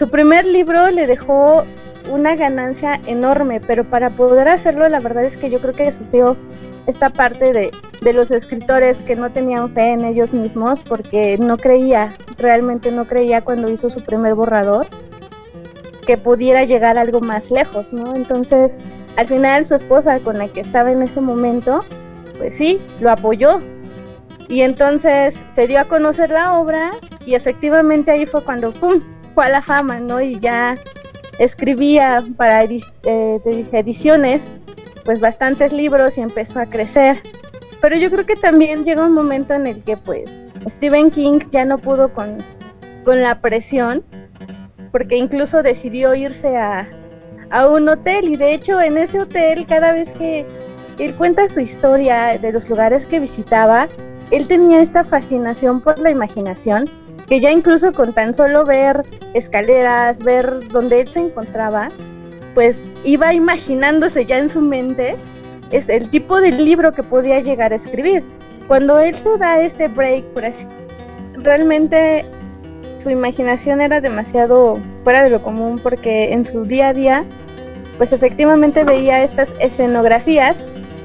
su 0.01 0.09
primer 0.09 0.45
libro 0.45 0.89
le 0.89 1.05
dejó 1.05 1.63
una 2.09 2.35
ganancia 2.35 2.99
enorme, 3.05 3.61
pero 3.67 3.83
para 3.83 4.09
poder 4.09 4.47
hacerlo 4.47 4.89
la 4.89 4.99
verdad 4.99 5.25
es 5.25 5.37
que 5.37 5.51
yo 5.51 5.59
creo 5.59 5.75
que 5.75 5.91
sufrió 5.91 6.35
esta 6.87 7.11
parte 7.11 7.51
de, 7.51 7.69
de 8.01 8.13
los 8.13 8.31
escritores 8.31 8.97
que 8.97 9.15
no 9.15 9.31
tenían 9.31 9.71
fe 9.75 9.91
en 9.91 10.03
ellos 10.03 10.33
mismos 10.33 10.79
porque 10.79 11.37
no 11.37 11.55
creía, 11.55 12.09
realmente 12.39 12.91
no 12.91 13.05
creía 13.05 13.41
cuando 13.41 13.69
hizo 13.69 13.91
su 13.91 14.03
primer 14.03 14.33
borrador 14.33 14.87
que 16.07 16.17
pudiera 16.17 16.65
llegar 16.65 16.97
algo 16.97 17.19
más 17.19 17.51
lejos, 17.51 17.85
¿no? 17.93 18.15
Entonces, 18.15 18.71
al 19.17 19.27
final 19.27 19.67
su 19.67 19.75
esposa 19.75 20.19
con 20.21 20.39
la 20.39 20.47
que 20.47 20.61
estaba 20.61 20.91
en 20.91 21.03
ese 21.03 21.21
momento, 21.21 21.81
pues 22.39 22.55
sí, 22.55 22.79
lo 23.01 23.11
apoyó. 23.11 23.61
Y 24.49 24.61
entonces 24.61 25.35
se 25.53 25.67
dio 25.67 25.79
a 25.79 25.85
conocer 25.85 26.31
la 26.31 26.57
obra 26.57 26.89
y 27.23 27.35
efectivamente 27.35 28.09
ahí 28.09 28.25
fue 28.25 28.43
cuando, 28.43 28.71
¡pum!, 28.71 28.99
fue 29.33 29.45
a 29.45 29.49
la 29.49 29.61
fama, 29.61 29.99
¿no? 29.99 30.21
Y 30.21 30.39
ya 30.39 30.75
escribía 31.39 32.23
para 32.37 32.63
eh, 32.63 33.67
ediciones, 33.71 34.41
pues 35.05 35.19
bastantes 35.19 35.73
libros 35.73 36.17
y 36.17 36.21
empezó 36.21 36.59
a 36.59 36.65
crecer. 36.65 37.21
Pero 37.81 37.95
yo 37.95 38.11
creo 38.11 38.25
que 38.25 38.35
también 38.35 38.85
llega 38.85 39.05
un 39.05 39.13
momento 39.13 39.53
en 39.53 39.65
el 39.67 39.83
que 39.83 39.97
pues 39.97 40.29
Stephen 40.69 41.09
King 41.09 41.39
ya 41.51 41.65
no 41.65 41.79
pudo 41.79 42.13
con, 42.13 42.37
con 43.03 43.21
la 43.21 43.41
presión, 43.41 44.03
porque 44.91 45.17
incluso 45.17 45.63
decidió 45.63 46.13
irse 46.13 46.55
a, 46.55 46.87
a 47.49 47.67
un 47.67 47.89
hotel 47.89 48.25
y 48.25 48.35
de 48.35 48.53
hecho 48.53 48.79
en 48.79 48.97
ese 48.97 49.19
hotel 49.19 49.65
cada 49.65 49.93
vez 49.93 50.09
que 50.11 50.45
él 50.99 51.15
cuenta 51.15 51.47
su 51.47 51.59
historia 51.59 52.37
de 52.37 52.51
los 52.51 52.69
lugares 52.69 53.07
que 53.07 53.19
visitaba, 53.19 53.87
él 54.29 54.47
tenía 54.47 54.81
esta 54.81 55.03
fascinación 55.03 55.81
por 55.81 55.97
la 55.99 56.11
imaginación 56.11 56.85
que 57.31 57.39
ya 57.39 57.49
incluso 57.49 57.93
con 57.93 58.11
tan 58.11 58.35
solo 58.35 58.65
ver 58.65 59.05
escaleras, 59.33 60.19
ver 60.21 60.67
dónde 60.67 60.99
él 60.99 61.07
se 61.07 61.19
encontraba, 61.19 61.87
pues 62.53 62.77
iba 63.05 63.33
imaginándose 63.33 64.25
ya 64.25 64.37
en 64.37 64.49
su 64.49 64.59
mente 64.59 65.15
es 65.71 65.87
el 65.87 66.09
tipo 66.09 66.41
de 66.41 66.51
libro 66.51 66.91
que 66.91 67.03
podía 67.03 67.39
llegar 67.39 67.71
a 67.71 67.77
escribir. 67.77 68.21
Cuando 68.67 68.99
él 68.99 69.15
se 69.15 69.37
da 69.37 69.61
este 69.61 69.87
break, 69.87 70.25
por 70.33 70.43
así, 70.43 70.65
realmente 71.35 72.25
su 73.01 73.09
imaginación 73.09 73.79
era 73.79 74.01
demasiado 74.01 74.77
fuera 75.05 75.23
de 75.23 75.29
lo 75.29 75.41
común 75.41 75.79
porque 75.81 76.33
en 76.33 76.45
su 76.45 76.65
día 76.65 76.89
a 76.89 76.93
día, 76.93 77.23
pues 77.97 78.11
efectivamente 78.11 78.83
veía 78.83 79.23
estas 79.23 79.47
escenografías 79.61 80.57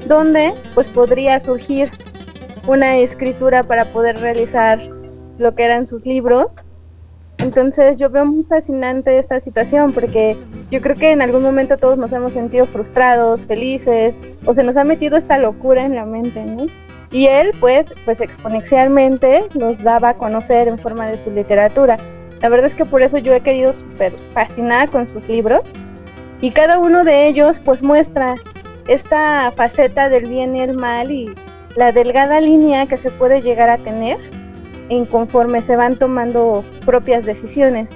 donde 0.09 0.53
pues 0.75 0.89
podría 0.89 1.39
surgir 1.39 1.89
una 2.67 2.97
escritura 2.97 3.63
para 3.63 3.85
poder 3.85 4.19
realizar 4.19 4.96
lo 5.39 5.53
que 5.53 5.63
eran 5.63 5.87
sus 5.87 6.05
libros. 6.05 6.51
Entonces 7.37 7.97
yo 7.97 8.09
veo 8.09 8.25
muy 8.25 8.43
fascinante 8.43 9.19
esta 9.19 9.39
situación 9.39 9.93
porque 9.93 10.35
yo 10.71 10.81
creo 10.81 10.95
que 10.95 11.11
en 11.11 11.21
algún 11.21 11.43
momento 11.43 11.77
todos 11.77 11.97
nos 11.97 12.11
hemos 12.11 12.33
sentido 12.33 12.65
frustrados, 12.65 13.45
felices 13.45 14.15
o 14.45 14.53
se 14.53 14.63
nos 14.63 14.75
ha 14.75 14.83
metido 14.83 15.17
esta 15.17 15.37
locura 15.37 15.85
en 15.85 15.95
la 15.95 16.05
mente, 16.05 16.43
¿no? 16.43 16.65
Y 17.11 17.27
él 17.27 17.51
pues, 17.59 17.87
pues 18.05 18.21
exponencialmente 18.21 19.45
nos 19.53 19.81
daba 19.81 20.09
a 20.09 20.13
conocer 20.15 20.67
en 20.67 20.77
forma 20.77 21.07
de 21.07 21.17
su 21.17 21.29
literatura. 21.29 21.97
La 22.41 22.49
verdad 22.49 22.67
es 22.67 22.75
que 22.75 22.85
por 22.85 23.01
eso 23.01 23.17
yo 23.17 23.33
he 23.33 23.41
querido 23.41 23.73
súper 23.73 24.13
fascinada 24.33 24.87
con 24.87 25.07
sus 25.07 25.27
libros 25.27 25.61
y 26.41 26.51
cada 26.51 26.79
uno 26.79 27.03
de 27.03 27.27
ellos 27.27 27.59
pues 27.63 27.81
muestra 27.81 28.35
esta 28.87 29.51
faceta 29.51 30.09
del 30.09 30.27
bien 30.27 30.55
y 30.55 30.61
el 30.61 30.75
mal 30.75 31.11
y 31.11 31.33
la 31.75 31.91
delgada 31.91 32.41
línea 32.41 32.87
que 32.87 32.97
se 32.97 33.11
puede 33.11 33.41
llegar 33.41 33.69
a 33.69 33.77
tener 33.77 34.17
en 34.89 35.05
conforme 35.05 35.61
se 35.61 35.75
van 35.75 35.95
tomando 35.95 36.63
propias 36.85 37.25
decisiones. 37.25 37.89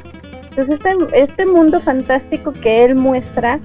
Entonces 0.49 0.80
este, 0.80 0.95
este 1.13 1.45
mundo 1.45 1.80
fantástico 1.80 2.51
que 2.51 2.84
él 2.84 2.95
muestra 2.95 3.60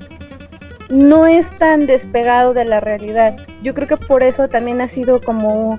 no 0.88 1.26
es 1.26 1.48
tan 1.58 1.86
despegado 1.86 2.54
de 2.54 2.64
la 2.64 2.80
realidad. 2.80 3.36
Yo 3.62 3.74
creo 3.74 3.88
que 3.88 3.96
por 3.96 4.22
eso 4.22 4.48
también 4.48 4.80
ha 4.80 4.88
sido 4.88 5.20
como 5.20 5.78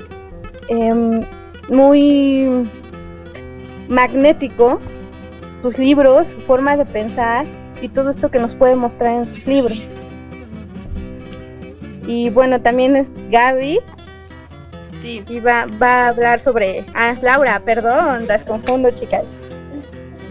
em, 0.68 1.22
muy 1.70 2.68
magnético 3.88 4.80
sus 5.62 5.78
libros, 5.78 6.28
su 6.28 6.40
forma 6.42 6.76
de 6.76 6.86
pensar 6.86 7.46
y 7.82 7.90
todo 7.90 8.10
esto 8.10 8.30
que 8.30 8.40
nos 8.40 8.56
puede 8.56 8.76
mostrar 8.76 9.14
en 9.14 9.26
sus 9.26 9.46
libros. 9.48 9.82
Y 12.06 12.30
bueno, 12.30 12.62
también 12.62 12.96
es 12.96 13.08
Gaby, 13.30 13.80
y 15.04 15.40
va, 15.40 15.68
a 15.82 16.08
hablar 16.10 16.40
sobre. 16.42 16.86
Ah, 16.94 17.16
Laura, 17.22 17.62
perdón, 17.64 18.28
las 18.28 18.44
confundo, 18.44 18.90
chicas. 18.92 19.24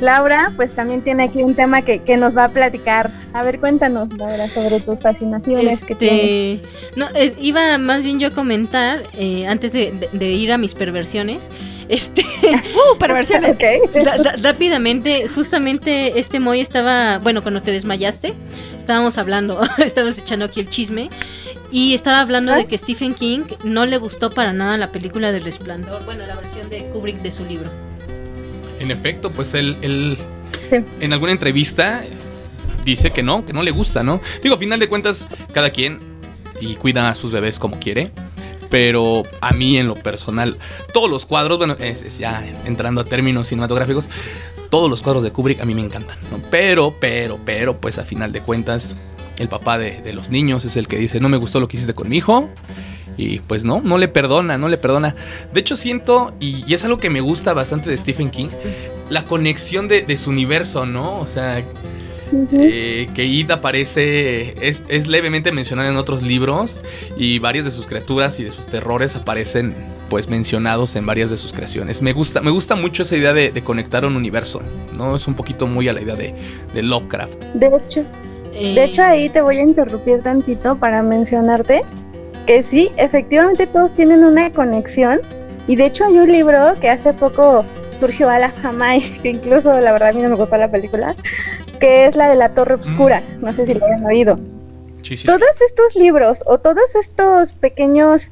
Laura, 0.01 0.53
pues 0.57 0.75
también 0.75 1.01
tiene 1.01 1.25
aquí 1.25 1.43
un 1.43 1.55
tema 1.55 1.81
que, 1.81 2.17
nos 2.19 2.37
va 2.37 2.45
a 2.45 2.49
platicar. 2.49 3.11
A 3.33 3.43
ver, 3.43 3.59
cuéntanos, 3.61 4.13
Laura, 4.19 4.49
sobre 4.51 4.81
tus 4.81 5.01
fascinaciones 5.01 5.85
que 5.85 5.95
este, 5.95 5.95
tienes. 5.95 6.61
No, 6.97 7.09
eh, 7.15 7.35
iba 7.41 7.79
más 7.79 8.05
bien 8.05 8.21
yo 8.21 8.29
a 8.29 8.31
comentar, 8.31 9.03
eh, 9.19 9.47
antes 9.47 9.73
de, 9.73 9.93
ir 10.21 10.53
a 10.53 10.59
mis 10.59 10.75
perversiones, 10.75 11.51
este... 11.89 12.23
¡Uh, 12.43 12.99
perversiones! 12.99 13.57
rápidamente, 14.43 15.29
justamente 15.29 16.19
este 16.19 16.41
Moy 16.41 16.61
estaba, 16.61 17.19
bueno, 17.19 17.43
cuando 17.43 17.63
te 17.63 17.73
desmayaste, 17.73 18.35
estábamos 18.87 19.19
hablando, 19.19 19.61
estábamos 19.79 20.17
echando 20.17 20.45
aquí 20.45 20.61
el 20.61 20.69
chisme, 20.69 21.11
y 21.73 21.95
estaba 21.95 22.21
hablando 22.21 22.53
de 22.53 22.67
que 22.67 22.79
Stephen 22.79 23.15
King 23.15 23.41
no 23.65 23.85
le 23.85 23.99
gustó 23.99 24.31
para 24.31 24.53
nada 24.53 24.77
la 24.77 24.93
película 24.93 25.33
del 25.33 25.43
resplandor, 25.43 26.05
bueno, 26.05 26.25
la 26.25 26.37
versión 26.37 26.71
de 26.71 26.85
Kubrick 26.85 27.21
de 27.21 27.33
su 27.33 27.45
libro. 27.45 27.69
En 28.79 28.93
efecto, 28.93 29.33
pues 29.33 29.55
él, 29.55 29.77
él 29.83 30.17
en 31.01 31.13
alguna 31.13 31.33
entrevista 31.33 32.05
dice 32.85 33.11
que 33.11 33.25
no, 33.25 33.45
que 33.45 33.53
no 33.53 33.65
le 33.65 33.73
gusta, 33.73 34.05
¿no? 34.05 34.21
Digo, 34.41 34.55
a 34.55 34.59
final 34.59 34.79
de 34.79 34.89
cuentas, 34.89 35.27
cada 35.53 35.71
quien 35.71 35.99
y 36.61 36.77
cuida 36.77 37.09
a 37.09 37.15
sus 37.17 37.33
bebés 37.33 37.59
como 37.59 37.81
quiere. 37.81 38.13
Pero 38.71 39.25
a 39.41 39.53
mí 39.53 39.79
en 39.79 39.89
lo 39.89 39.95
personal, 39.95 40.59
todos 40.93 41.11
los 41.11 41.27
cuadros, 41.27 41.59
bueno, 41.59 41.77
es, 41.79 42.19
ya 42.19 42.45
entrando 42.65 43.01
a 43.01 43.05
términos 43.05 43.49
cinematográficos, 43.49 44.09
todos 44.71 44.91
los 44.91 45.03
cuadros 45.03 45.23
de 45.23 45.33
Kubrick 45.33 45.61
a 45.61 45.65
mí 45.65 45.75
me 45.75 45.83
encantan, 45.83 46.17
¿no? 46.31 46.41
Pero, 46.51 46.95
pero, 47.01 47.39
pero, 47.45 47.79
pues 47.79 47.99
a 47.99 48.05
final 48.05 48.33
de 48.33 48.41
cuentas, 48.41 48.95
el 49.39 49.49
papá 49.49 49.79
de, 49.79 50.13
los 50.13 50.31
niños 50.31 50.65
es 50.65 50.77
el 50.77 50.89
que 50.89 50.99
dice, 50.99 51.21
no 51.21 51.29
me 51.29 51.37
gustó 51.37 51.61
lo 51.61 51.69
que 51.69 51.77
hiciste 51.77 51.95
con 51.95 52.09
mi 52.09 52.19
hijo. 52.19 52.49
Y 53.19 53.39
pues 53.41 53.65
no, 53.65 53.81
no 53.81 53.97
le 53.97 54.09
perdona, 54.09 54.59
no 54.59 54.69
le 54.69 54.77
perdona. 54.77 55.17
De 55.53 55.61
hecho 55.61 55.75
siento, 55.75 56.35
y, 56.39 56.73
es 56.73 56.85
algo 56.85 56.99
que 56.99 57.09
me 57.09 57.23
gusta 57.23 57.55
bastante 57.55 57.89
de 57.89 57.97
Stephen 57.97 58.31
King, 58.31 58.49
la 59.09 59.25
conexión 59.25 59.89
de, 59.89 60.17
su 60.19 60.31
universo, 60.31 60.85
¿no? 60.85 61.19
O 61.21 61.27
sea, 61.27 61.65
eh, 62.53 63.09
que 63.15 63.25
Id 63.25 63.51
aparece, 63.51 64.55
es, 64.67 64.83
es, 64.89 65.09
levemente 65.09 65.51
mencionada 65.51 65.89
en 65.89 65.97
otros 65.97 66.23
libros 66.23 66.83
y 67.17 67.39
varias 67.39 67.65
de 67.65 67.71
sus 67.71 67.87
criaturas 67.87 68.39
y 68.39 68.45
de 68.45 68.51
sus 68.51 68.67
terrores 68.67 69.17
aparecen 69.17 69.75
pues 70.09 70.29
mencionados 70.29 70.97
en 70.97 71.07
varias 71.07 71.31
de 71.31 71.37
sus 71.37 71.53
creaciones. 71.53 72.03
Me 72.03 72.13
gusta, 72.13 72.41
me 72.41 72.51
gusta 72.51 72.77
mucho 72.77 73.03
esa 73.03 73.17
idea 73.17 73.33
de, 73.33 73.53
conectar 73.63 74.05
un 74.05 74.17
universo, 74.17 74.61
¿no? 74.97 75.17
Es 75.17 75.27
un 75.27 75.35
poquito 75.35 75.67
muy 75.67 75.89
a 75.89 75.93
la 75.93 76.01
idea 76.01 76.15
de, 76.15 76.35
de 76.75 76.83
Lovecraft. 76.83 77.45
De 77.55 77.67
hecho, 77.67 78.05
de 78.53 78.85
hecho, 78.85 79.03
ahí 79.03 79.29
te 79.29 79.43
voy 79.43 79.59
a 79.59 79.63
interrumpir 79.63 80.23
tantito 80.23 80.77
para 80.77 81.03
mencionarte 81.03 81.83
que 82.47 82.63
sí, 82.63 82.91
efectivamente 82.97 83.67
todos 83.67 83.93
tienen 83.93 84.25
una 84.25 84.51
conexión. 84.51 85.21
Y 85.69 85.75
de 85.77 85.87
hecho 85.87 86.05
hay 86.05 86.17
un 86.17 86.31
libro 86.31 86.75
que 86.81 86.89
hace 86.89 87.13
poco 87.13 87.65
surgió 87.99 88.31
a 88.31 88.39
la 88.39 88.51
fama 88.51 88.97
y 88.97 89.01
que 89.01 89.31
incluso 89.31 89.79
la 89.81 89.93
verdad 89.93 90.11
a 90.11 90.13
mí 90.13 90.23
no 90.23 90.29
me 90.29 90.37
gustó 90.37 90.57
la 90.57 90.71
película, 90.71 91.15
que 91.81 92.07
es 92.07 92.17
la 92.17 92.29
de 92.29 92.37
la 92.37 92.51
Torre 92.51 92.75
Oscura. 92.75 93.21
Mm. 93.21 93.45
No 93.45 93.53
sé 93.53 93.67
si 93.67 93.75
lo 93.75 93.85
hayan 93.85 94.05
oído. 94.05 94.39
Todos 95.25 95.61
estos 95.69 95.95
libros 95.95 96.39
o 96.47 96.59
todos 96.59 96.95
estos 97.01 97.53
pequeños, 97.53 98.27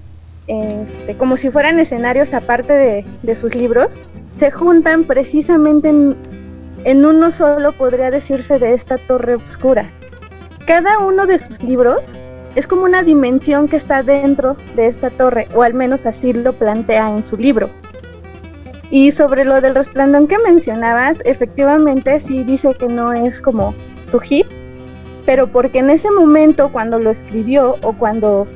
este, 0.46 1.16
como 1.16 1.36
si 1.36 1.50
fueran 1.50 1.78
escenarios 1.78 2.34
aparte 2.34 3.04
de, 3.22 3.36
sus 3.36 3.54
libros, 3.54 3.94
se 4.38 4.50
juntan 4.50 5.04
precisamente 5.04 5.88
en, 5.88 7.04
uno 7.04 7.30
solo, 7.30 7.72
podría 7.72 8.10
decirse, 8.10 8.58
de 8.58 8.74
esta 8.74 8.98
Torre 8.98 9.34
Oscura 9.34 9.90
cada 10.66 10.98
uno 10.98 11.26
de 11.26 11.38
sus 11.38 11.62
libros 11.62 12.00
es 12.54 12.66
como 12.66 12.84
una 12.84 13.02
dimensión 13.02 13.68
que 13.68 13.76
está 13.76 14.02
dentro 14.02 14.56
de 14.76 14.86
esta 14.86 15.10
torre, 15.10 15.48
o 15.54 15.62
al 15.62 15.74
menos 15.74 16.06
así 16.06 16.32
lo 16.32 16.52
plantea 16.52 17.08
en 17.08 17.24
su 17.24 17.36
libro. 17.36 17.68
Y 18.90 19.10
sobre 19.10 19.44
lo 19.44 19.60
del 19.60 19.74
resplandor 19.74 20.28
que 20.28 20.38
mencionabas, 20.38 21.18
efectivamente 21.24 22.20
sí 22.20 22.44
dice 22.44 22.70
que 22.78 22.86
no 22.86 23.12
es 23.12 23.40
como 23.40 23.74
su 24.10 24.20
hit, 24.20 24.46
pero 25.26 25.48
porque 25.48 25.80
en 25.80 25.90
ese 25.90 26.10
momento 26.10 26.70
cuando 26.70 26.98
lo 26.98 27.10
escribió 27.10 27.76
o 27.82 27.92
cuando 27.92 28.46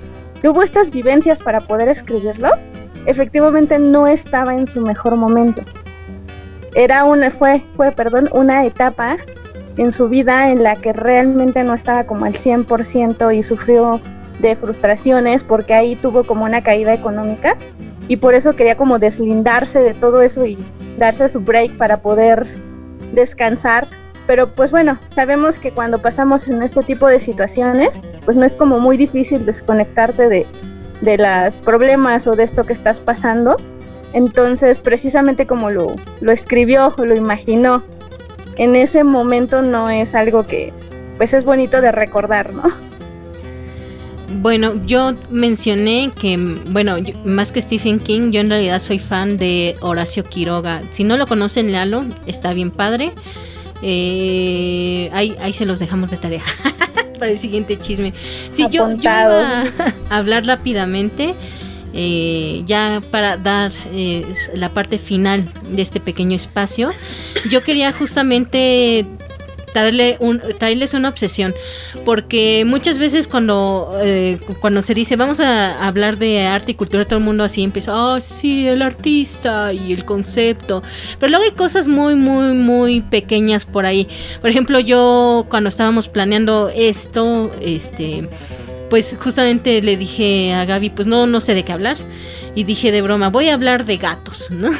tuvo 0.42 0.62
estas 0.62 0.90
vivencias 0.90 1.38
para 1.38 1.60
poder 1.60 1.88
escribirlo, 1.88 2.50
efectivamente 3.06 3.78
no 3.78 4.06
estaba 4.06 4.54
en 4.54 4.66
su 4.66 4.80
mejor 4.82 5.16
momento. 5.16 5.62
Era 6.74 7.04
una 7.04 7.30
fue 7.30 7.62
fue, 7.76 7.92
perdón, 7.92 8.28
una 8.32 8.64
etapa 8.64 9.16
en 9.76 9.92
su 9.92 10.08
vida 10.08 10.50
en 10.50 10.62
la 10.62 10.74
que 10.76 10.92
realmente 10.92 11.62
no 11.62 11.74
estaba 11.74 12.04
como 12.04 12.24
al 12.24 12.34
100% 12.34 13.34
y 13.34 13.42
sufrió 13.42 14.00
de 14.40 14.56
frustraciones 14.56 15.44
porque 15.44 15.74
ahí 15.74 15.96
tuvo 15.96 16.24
como 16.24 16.44
una 16.44 16.62
caída 16.62 16.92
económica 16.92 17.56
y 18.08 18.16
por 18.16 18.34
eso 18.34 18.54
quería 18.54 18.76
como 18.76 18.98
deslindarse 18.98 19.80
de 19.80 19.94
todo 19.94 20.22
eso 20.22 20.46
y 20.46 20.58
darse 20.98 21.28
su 21.28 21.40
break 21.40 21.76
para 21.76 21.98
poder 21.98 22.46
descansar. 23.12 23.86
Pero 24.26 24.54
pues 24.54 24.70
bueno, 24.70 24.98
sabemos 25.14 25.58
que 25.58 25.70
cuando 25.70 25.98
pasamos 25.98 26.48
en 26.48 26.62
este 26.62 26.82
tipo 26.82 27.06
de 27.06 27.20
situaciones, 27.20 27.90
pues 28.28 28.36
no 28.36 28.44
es 28.44 28.52
como 28.52 28.78
muy 28.78 28.98
difícil 28.98 29.46
desconectarte 29.46 30.28
de, 30.28 30.44
de 31.00 31.16
los 31.16 31.54
problemas 31.64 32.26
o 32.26 32.32
de 32.32 32.42
esto 32.42 32.62
que 32.62 32.74
estás 32.74 32.98
pasando. 32.98 33.56
Entonces, 34.12 34.80
precisamente 34.80 35.46
como 35.46 35.70
lo, 35.70 35.96
lo 36.20 36.30
escribió 36.30 36.92
o 36.98 37.06
lo 37.06 37.16
imaginó 37.16 37.82
en 38.58 38.76
ese 38.76 39.02
momento 39.02 39.62
no 39.62 39.88
es 39.88 40.14
algo 40.14 40.46
que 40.46 40.74
pues 41.16 41.32
es 41.32 41.42
bonito 41.42 41.80
de 41.80 41.90
recordar, 41.90 42.52
¿no? 42.52 42.64
Bueno, 44.42 44.74
yo 44.84 45.14
mencioné 45.30 46.10
que, 46.14 46.36
bueno, 46.68 46.96
más 47.24 47.50
que 47.50 47.62
Stephen 47.62 47.98
King, 47.98 48.30
yo 48.30 48.42
en 48.42 48.50
realidad 48.50 48.78
soy 48.78 48.98
fan 48.98 49.38
de 49.38 49.74
Horacio 49.80 50.22
Quiroga. 50.22 50.82
Si 50.90 51.02
no 51.02 51.16
lo 51.16 51.26
conocen, 51.26 51.72
léalo, 51.72 52.04
está 52.26 52.52
bien 52.52 52.70
padre. 52.70 53.12
Eh, 53.80 55.08
ahí, 55.14 55.34
ahí 55.40 55.54
se 55.54 55.64
los 55.64 55.78
dejamos 55.78 56.10
de 56.10 56.18
tarea 56.18 56.42
para 57.18 57.30
el 57.32 57.38
siguiente 57.38 57.78
chisme. 57.78 58.12
Sí, 58.50 58.66
yo, 58.70 58.90
yo 58.92 59.10
iba 59.10 59.62
a 59.62 59.64
hablar 60.10 60.46
rápidamente. 60.46 61.34
Eh, 61.94 62.62
ya 62.66 63.02
para 63.10 63.38
dar 63.38 63.72
eh, 63.92 64.24
la 64.54 64.72
parte 64.74 64.98
final 64.98 65.48
de 65.70 65.80
este 65.82 66.00
pequeño 66.00 66.36
espacio, 66.36 66.92
yo 67.50 67.62
quería 67.62 67.92
justamente 67.92 69.06
traerle 69.78 70.16
un, 70.20 70.42
traerles 70.58 70.94
una 70.94 71.08
obsesión, 71.08 71.54
porque 72.04 72.64
muchas 72.66 72.98
veces 72.98 73.28
cuando, 73.28 73.96
eh, 74.02 74.38
cuando 74.60 74.82
se 74.82 74.94
dice 74.94 75.16
vamos 75.16 75.38
a 75.40 75.86
hablar 75.86 76.18
de 76.18 76.46
arte 76.46 76.72
y 76.72 76.74
cultura, 76.74 77.04
todo 77.04 77.18
el 77.18 77.24
mundo 77.24 77.44
así 77.44 77.62
empieza, 77.62 77.92
ah, 77.94 78.20
sí, 78.20 78.66
el 78.66 78.82
artista 78.82 79.72
y 79.72 79.92
el 79.92 80.04
concepto, 80.04 80.82
pero 81.20 81.30
luego 81.30 81.44
hay 81.44 81.52
cosas 81.52 81.86
muy, 81.86 82.16
muy, 82.16 82.54
muy 82.54 83.00
pequeñas 83.02 83.66
por 83.66 83.86
ahí. 83.86 84.08
Por 84.40 84.50
ejemplo, 84.50 84.80
yo 84.80 85.46
cuando 85.48 85.68
estábamos 85.68 86.08
planeando 86.08 86.70
esto, 86.74 87.52
este 87.62 88.28
pues 88.90 89.16
justamente 89.18 89.82
le 89.82 89.96
dije 89.96 90.52
a 90.54 90.64
Gaby, 90.64 90.90
pues 90.90 91.06
no, 91.06 91.26
no 91.26 91.40
sé 91.40 91.54
de 91.54 91.64
qué 91.64 91.72
hablar 91.72 91.96
y 92.58 92.64
dije 92.64 92.90
de 92.90 93.02
broma, 93.02 93.28
voy 93.30 93.48
a 93.48 93.54
hablar 93.54 93.84
de 93.84 93.98
gatos, 93.98 94.50
¿no? 94.50 94.70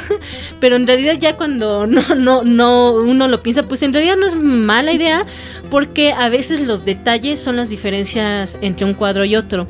Pero 0.59 0.75
en 0.75 0.85
realidad 0.85 1.15
ya 1.17 1.37
cuando 1.37 1.87
no, 1.87 2.01
no, 2.13 2.43
no, 2.43 2.91
uno 2.93 3.27
lo 3.27 3.41
piensa, 3.41 3.63
pues 3.63 3.81
en 3.83 3.93
realidad 3.93 4.17
no 4.17 4.27
es 4.27 4.35
mala 4.35 4.91
idea, 4.91 5.25
porque 5.69 6.11
a 6.11 6.27
veces 6.27 6.61
los 6.61 6.83
detalles 6.83 7.39
son 7.39 7.55
las 7.55 7.69
diferencias 7.69 8.57
entre 8.61 8.85
un 8.85 8.93
cuadro 8.93 9.23
y 9.23 9.37
otro. 9.37 9.65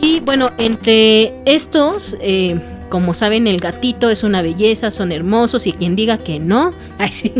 Y 0.00 0.20
bueno, 0.20 0.52
entre 0.58 1.34
estos, 1.44 2.16
eh, 2.20 2.60
como 2.88 3.14
saben, 3.14 3.48
el 3.48 3.60
gatito 3.60 4.10
es 4.10 4.22
una 4.22 4.42
belleza, 4.42 4.92
son 4.92 5.12
hermosos 5.12 5.66
y 5.66 5.72
quien 5.72 5.96
diga 5.96 6.18
que 6.18 6.38
no, 6.38 6.72
ay, 6.98 7.10
sí, 7.10 7.32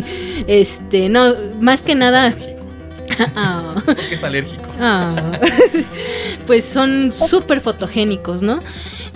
este, 0.46 1.08
no, 1.08 1.36
más 1.60 1.82
que 1.82 1.94
nada... 1.94 2.34
Ah. 3.36 3.74
porque 3.84 4.14
es 4.14 4.24
alérgico. 4.24 4.64
Ah. 4.80 5.32
pues 6.46 6.64
son 6.64 7.12
súper 7.12 7.60
fotogénicos, 7.60 8.42
¿no? 8.42 8.60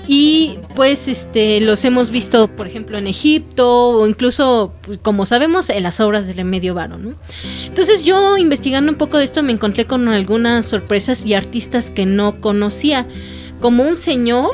Y 0.07 0.59
pues 0.75 1.09
este 1.09 1.61
los 1.61 1.85
hemos 1.85 2.11
visto, 2.11 2.49
por 2.49 2.67
ejemplo, 2.67 2.99
en 2.99 3.07
Egipto 3.07 3.89
o 3.89 4.07
incluso, 4.07 4.75
pues, 4.83 4.99
como 4.99 5.25
sabemos, 5.25 5.71
en 5.71 5.83
las 5.83 6.01
obras 6.01 6.27
del 6.27 6.45
medio 6.45 6.75
varo, 6.75 6.99
¿no? 6.99 7.15
Entonces 7.65 8.05
yo 8.05 8.37
investigando 8.37 8.93
un 8.93 8.99
poco 8.99 9.17
de 9.17 9.25
esto 9.25 9.43
me 9.43 9.53
encontré 9.53 9.87
con 9.87 10.07
algunas 10.09 10.67
sorpresas 10.67 11.25
y 11.25 11.33
artistas 11.33 11.91
que 11.91 12.05
no 12.05 12.41
conocía, 12.41 13.07
como 13.61 13.83
un 13.85 13.97
señor 13.97 14.51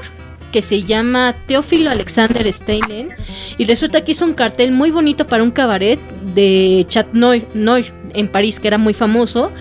que 0.52 0.62
se 0.62 0.82
llama 0.82 1.34
Teófilo 1.46 1.90
Alexander 1.90 2.52
Steinen 2.52 3.10
y 3.58 3.64
resulta 3.64 4.02
que 4.04 4.12
hizo 4.12 4.24
un 4.24 4.34
cartel 4.34 4.72
muy 4.72 4.90
bonito 4.90 5.26
para 5.26 5.42
un 5.42 5.50
cabaret 5.50 6.00
de 6.34 6.84
Chat 6.88 7.12
Noir 7.12 7.99
en 8.14 8.28
París 8.28 8.60
que 8.60 8.68
era 8.68 8.78
muy 8.78 8.94
famoso 8.94 9.52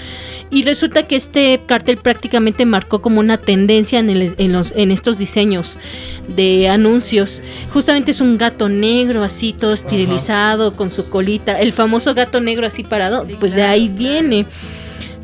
y 0.52 0.64
resulta 0.64 1.04
que 1.04 1.16
este 1.16 1.62
cartel 1.66 1.98
prácticamente 1.98 2.66
marcó 2.66 3.02
como 3.02 3.20
una 3.20 3.38
tendencia 3.38 4.00
en, 4.00 4.52
los, 4.52 4.74
en 4.76 4.92
estos 4.92 5.20
diseños 5.20 5.78
de 6.28 6.70
anuncios. 6.70 7.42
Justamente 7.72 8.12
es 8.12 8.22
un 8.22 8.38
gato 8.38 8.68
negro 8.68 9.24
así, 9.24 9.54
todo 9.54 9.74
esterilizado, 9.74 10.76
con 10.76 10.90
su 10.90 11.08
colita. 11.10 11.60
El 11.60 11.72
famoso 11.72 12.16
gato 12.16 12.40
negro 12.40 12.66
así 12.66 12.84
parado, 12.84 13.26
pues 13.40 13.54
de 13.54 13.64
ahí 13.64 13.90
viene. 13.90 14.48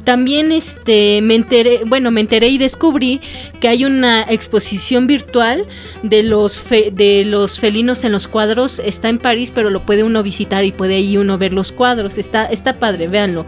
También 0.06 0.52
este 0.52 1.20
me 1.22 1.36
enteré, 1.36 1.82
bueno, 1.86 2.12
me 2.12 2.22
enteré 2.22 2.48
y 2.50 2.58
descubrí 2.58 3.20
que 3.60 3.68
hay 3.68 3.86
una 3.86 4.22
exposición 4.22 5.08
virtual 5.08 5.65
de 6.04 6.22
los 6.24 6.63
de 6.70 7.26
los 7.26 7.60
felinos 7.60 8.04
en 8.04 8.12
los 8.12 8.28
cuadros. 8.28 8.80
Está 8.80 9.10
en 9.10 9.18
París, 9.18 9.52
pero 9.54 9.70
lo 9.72 9.82
puede 9.82 10.04
uno 10.04 10.22
visitar 10.24 10.63
y 10.63 10.72
puede 10.72 10.96
ahí 10.96 11.18
uno 11.18 11.38
ver 11.38 11.54
los 11.54 11.72
cuadros. 11.72 12.18
Está 12.18 12.46
está 12.46 12.76
padre, 12.76 13.08
véanlo. 13.08 13.46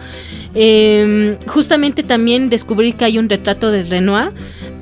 Em, 0.59 1.37
justamente 1.45 2.01
también 2.01 2.49
descubrí 2.49 2.93
que 2.93 3.05
hay 3.05 3.19
un 3.19 3.29
retrato 3.29 3.69
de 3.69 3.83
Renoir 3.83 4.31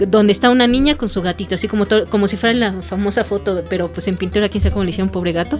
donde 0.07 0.31
está 0.31 0.49
una 0.49 0.67
niña 0.67 0.95
con 0.95 1.09
su 1.09 1.21
gatito, 1.21 1.55
así 1.55 1.67
como, 1.67 1.85
como 2.09 2.29
si 2.29 2.37
fuera 2.37 2.57
la 2.57 2.71
famosa 2.81 3.25
foto, 3.25 3.61
pero 3.69 3.89
pues 3.89 4.07
en 4.07 4.15
pintura, 4.15 4.47
quién 4.47 4.61
sabe 4.61 4.71
cómo 4.71 4.85
le 4.85 4.91
hicieron, 4.91 5.09
pobre 5.09 5.33
gato. 5.33 5.59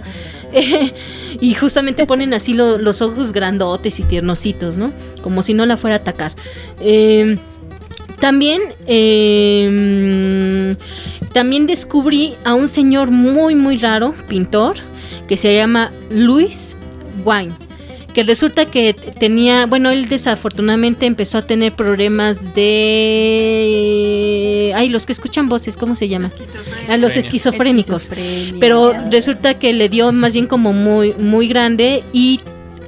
y 1.40 1.52
justamente 1.52 2.06
ponen 2.06 2.32
así 2.32 2.54
los 2.54 3.02
ojos 3.02 3.32
grandotes 3.32 4.00
y 4.00 4.04
tiernositos, 4.04 4.78
¿no? 4.78 4.90
Como 5.20 5.42
si 5.42 5.52
no 5.52 5.66
la 5.66 5.76
fuera 5.76 5.96
a 5.96 5.98
atacar. 5.98 6.32
Em, 6.80 7.36
también, 8.18 8.62
em, 8.86 10.76
también 11.34 11.66
descubrí 11.66 12.36
a 12.44 12.54
un 12.54 12.68
señor 12.68 13.10
muy, 13.10 13.54
muy 13.54 13.76
raro, 13.76 14.14
pintor, 14.28 14.76
que 15.28 15.36
se 15.36 15.54
llama 15.54 15.92
Luis 16.10 16.78
Wine 17.22 17.65
que 18.16 18.22
resulta 18.22 18.64
que 18.64 18.94
tenía, 18.94 19.66
bueno, 19.66 19.90
él 19.90 20.08
desafortunadamente 20.08 21.04
empezó 21.04 21.36
a 21.36 21.46
tener 21.46 21.74
problemas 21.74 22.54
de, 22.54 23.92
ay, 24.74 24.88
los 24.88 25.04
que 25.04 25.12
escuchan 25.12 25.50
voces, 25.50 25.76
¿cómo 25.76 25.94
se 25.96 26.08
llama? 26.08 26.30
A 26.88 26.96
los 26.96 27.18
esquizofrénicos. 27.18 28.08
Pero 28.58 28.94
resulta 29.10 29.58
que 29.58 29.74
le 29.74 29.90
dio 29.90 30.12
más 30.12 30.32
bien 30.32 30.46
como 30.46 30.72
muy, 30.72 31.12
muy 31.18 31.46
grande 31.46 32.04
y 32.14 32.40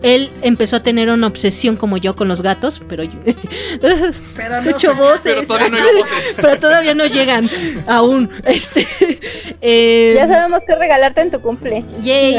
él 0.02 0.30
empezó 0.40 0.76
a 0.76 0.82
tener 0.82 1.10
una 1.10 1.26
obsesión 1.26 1.76
como 1.76 1.98
yo 1.98 2.16
con 2.16 2.26
los 2.26 2.40
gatos, 2.40 2.80
pero 2.88 3.02
yo 3.02 3.18
escucho 4.52 4.94
voces. 4.94 5.34
Pero 5.34 5.46
todavía, 5.46 5.68
no 5.68 5.98
voces. 5.98 6.34
pero 6.36 6.58
todavía 6.58 6.94
no 6.94 7.04
llegan 7.04 7.50
aún. 7.86 8.30
Este, 8.46 8.86
eh, 9.60 10.14
ya 10.16 10.26
sabemos 10.26 10.62
qué 10.66 10.74
regalarte 10.74 11.20
en 11.20 11.30
tu 11.30 11.42
cumple. 11.42 11.84
Yay. 12.02 12.38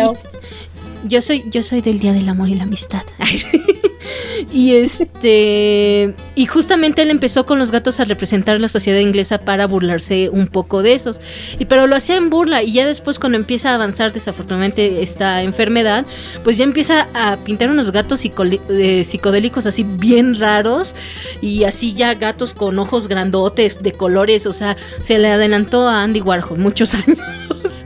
Yo 1.06 1.22
soy, 1.22 1.46
yo 1.50 1.64
soy 1.64 1.82
del 1.82 2.00
Día 2.00 2.14
del 2.14 2.28
Amor 2.30 2.50
y 2.50 2.56
la 2.56 2.64
Amistad. 2.64 3.04
y 4.54 4.76
este. 4.76 6.14
Y 6.36 6.46
justamente 6.46 7.02
él 7.02 7.10
empezó 7.10 7.46
con 7.46 7.60
los 7.60 7.72
gatos 7.72 8.00
a 8.00 8.06
representar 8.06 8.60
la 8.60 8.70
sociedad 8.70 9.00
inglesa 9.00 9.40
para 9.40 9.68
burlarse 9.68 10.30
un 10.30 10.48
poco 10.48 10.82
de 10.82 10.94
esos. 10.94 11.20
Y 11.58 11.66
pero 11.66 11.88
lo 11.88 11.96
hacía 11.96 12.16
en 12.16 12.30
burla. 12.30 12.64
Y 12.64 12.74
ya 12.74 12.88
después, 12.88 13.20
cuando 13.20 13.38
empieza 13.38 13.72
a 13.72 13.76
avanzar 13.76 14.14
desafortunadamente 14.14 15.02
esta 15.02 15.44
enfermedad, 15.44 16.06
pues 16.44 16.58
ya 16.58 16.64
empieza 16.64 17.08
a 17.14 17.38
pintar 17.38 17.70
unos 17.70 17.92
gatos 17.92 18.24
eh, 18.24 19.04
psicodélicos 19.04 19.66
así 19.66 19.84
bien 19.84 20.40
raros. 20.40 20.96
Y 21.42 21.64
así 21.64 21.94
ya 21.94 22.14
gatos 22.16 22.54
con 22.54 22.80
ojos 22.80 23.08
grandotes, 23.08 23.82
de 23.82 23.92
colores. 23.92 24.46
O 24.46 24.54
sea, 24.54 24.78
se 25.02 25.20
le 25.20 25.30
adelantó 25.30 25.88
a 25.88 26.04
Andy 26.04 26.22
Warhol 26.22 26.60
muchos 26.60 26.94
años. 26.96 27.86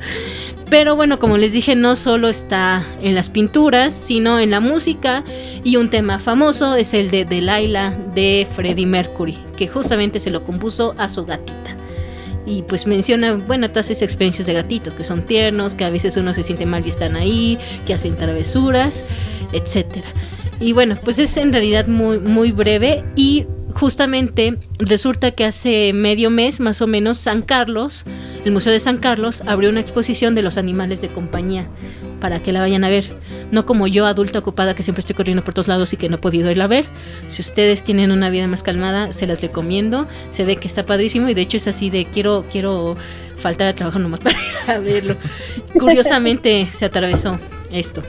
Pero 0.70 0.96
bueno, 0.96 1.20
como 1.20 1.38
les 1.38 1.52
dije, 1.52 1.76
no 1.76 1.96
solo 1.96 2.28
está 2.30 2.84
en 3.02 3.16
las 3.16 3.30
pinturas, 3.30 3.94
sino 3.94 4.40
en 4.40 4.50
la 4.50 4.60
música. 4.60 5.24
Y 5.64 5.76
un 5.76 5.90
tema 5.90 6.20
famoso 6.20 6.76
es 6.76 6.94
el 6.94 7.12
de 7.12 7.26
Delilah 7.26 7.92
de 8.16 8.48
Freddie 8.52 8.86
Mercury, 8.86 9.38
que 9.56 9.68
justamente 9.68 10.20
se 10.20 10.32
lo 10.32 10.44
compuso 10.44 10.96
a 10.98 11.10
su 11.10 11.26
gatita. 11.26 11.78
Y 12.46 12.64
pues 12.64 12.88
menciona, 12.88 13.36
bueno, 13.36 13.70
todas 13.70 13.90
esas 13.90 14.04
experiencias 14.04 14.48
de 14.48 14.54
gatitos, 14.54 14.94
que 14.94 15.04
son 15.04 15.22
tiernos, 15.24 15.76
que 15.76 15.86
a 15.86 15.90
veces 15.90 16.18
uno 16.18 16.34
se 16.34 16.44
siente 16.44 16.66
mal 16.66 16.86
y 16.86 16.90
están 16.90 17.16
ahí, 17.16 17.58
que 17.86 17.94
hacen 17.94 18.18
travesuras, 18.18 19.06
etc. 19.54 20.04
Y 20.60 20.74
bueno, 20.74 20.98
pues 21.04 21.20
es 21.20 21.38
en 21.38 21.54
realidad 21.54 21.88
muy, 21.88 22.20
muy 22.20 22.52
breve 22.52 23.04
y 23.16 23.46
justamente 23.74 24.58
resulta 24.78 25.32
que 25.32 25.46
hace 25.46 25.94
medio 25.94 26.30
mes 26.30 26.60
más 26.60 26.82
o 26.82 26.88
menos 26.88 27.18
San 27.18 27.42
Carlos, 27.42 28.06
el 28.46 28.52
Museo 28.52 28.72
de 28.74 28.80
San 28.80 28.98
Carlos 28.98 29.42
abrió 29.48 29.70
una 29.70 29.80
exposición 29.80 30.36
de 30.36 30.42
los 30.42 30.58
animales 30.58 31.02
de 31.02 31.08
compañía 31.08 31.68
para 32.20 32.42
que 32.42 32.52
la 32.52 32.60
vayan 32.60 32.84
a 32.84 32.90
ver. 32.90 33.10
No 33.52 33.66
como 33.66 33.88
yo, 33.88 34.06
adulta 34.06 34.40
ocupada, 34.40 34.76
que 34.76 34.84
siempre 34.84 35.02
estoy 35.02 35.16
corriendo 35.16 35.44
por 35.44 35.54
todos 35.54 35.68
lados 35.68 35.94
y 35.94 35.98
que 35.98 36.10
no 36.10 36.16
he 36.16 36.20
podido 36.20 36.50
irla 36.50 36.66
a 36.66 36.68
ver. 36.68 36.86
Si 37.28 37.42
ustedes 37.42 37.84
tienen 37.84 38.12
una 38.12 38.30
vida 38.30 38.48
más 38.48 38.64
calmada, 38.64 39.12
se 39.12 39.28
las 39.28 39.42
recomiendo. 39.42 40.08
Se 40.32 40.46
ve 40.46 40.56
que 40.58 40.68
está 40.68 40.86
padrísimo 40.86 41.30
y 41.30 41.34
de 41.34 41.42
hecho 41.42 41.58
es 41.58 41.68
así 41.68 41.90
de 41.90 42.06
quiero, 42.06 42.46
quiero 42.52 42.96
faltar 43.36 43.68
a 43.68 43.76
trabajo 43.76 44.00
nomás 44.00 44.20
para 44.22 44.38
ir 44.38 44.70
a 44.70 44.80
verlo. 44.80 45.16
Curiosamente 45.78 46.68
se 46.72 46.86
atravesó 46.86 47.40
esto. 47.72 48.02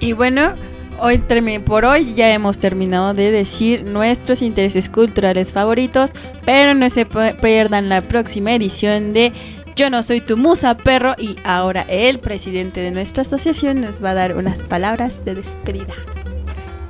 Y 0.00 0.14
bueno, 0.14 0.54
hoy 1.02 1.20
por 1.64 1.84
hoy 1.84 2.14
ya 2.14 2.32
hemos 2.32 2.60
terminado 2.60 3.12
de 3.12 3.32
decir 3.32 3.82
nuestros 3.82 4.40
intereses 4.40 4.88
culturales 4.88 5.52
favoritos, 5.52 6.12
pero 6.44 6.74
no 6.74 6.88
se 6.90 7.06
pierdan 7.06 7.88
la 7.88 8.00
próxima 8.00 8.54
edición 8.54 9.12
de 9.12 9.32
Yo 9.74 9.90
no 9.90 10.02
soy 10.04 10.20
tu 10.20 10.36
musa, 10.36 10.76
perro, 10.76 11.14
y 11.18 11.36
ahora 11.44 11.84
el 11.88 12.20
presidente 12.20 12.80
de 12.80 12.92
nuestra 12.92 13.22
asociación 13.22 13.80
nos 13.80 14.02
va 14.02 14.10
a 14.10 14.14
dar 14.14 14.36
unas 14.36 14.62
palabras 14.62 15.24
de 15.24 15.34
despedida. 15.34 15.94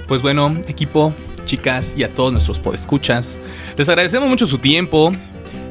Pues 0.08 0.20
bueno, 0.20 0.56
equipo, 0.68 1.14
chicas 1.46 1.94
y 1.96 2.04
a 2.04 2.10
todos 2.10 2.32
nuestros 2.32 2.58
podescuchas, 2.58 3.40
les 3.78 3.88
agradecemos 3.88 4.28
mucho 4.28 4.46
su 4.46 4.58
tiempo, 4.58 5.12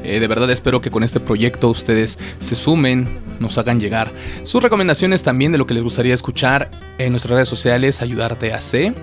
eh, 0.03 0.19
de 0.19 0.27
verdad 0.27 0.49
espero 0.49 0.81
que 0.81 0.89
con 0.89 1.03
este 1.03 1.19
proyecto 1.19 1.69
ustedes 1.69 2.17
se 2.39 2.55
sumen, 2.55 3.07
nos 3.39 3.57
hagan 3.57 3.79
llegar 3.79 4.11
sus 4.43 4.61
recomendaciones 4.61 5.23
también 5.23 5.51
de 5.51 5.57
lo 5.57 5.65
que 5.65 5.73
les 5.73 5.83
gustaría 5.83 6.13
escuchar 6.13 6.69
en 6.97 7.11
nuestras 7.11 7.35
redes 7.35 7.49
sociales, 7.49 8.01
Ayudarte 8.01 8.53
a 8.53 8.61
C. 8.61 8.93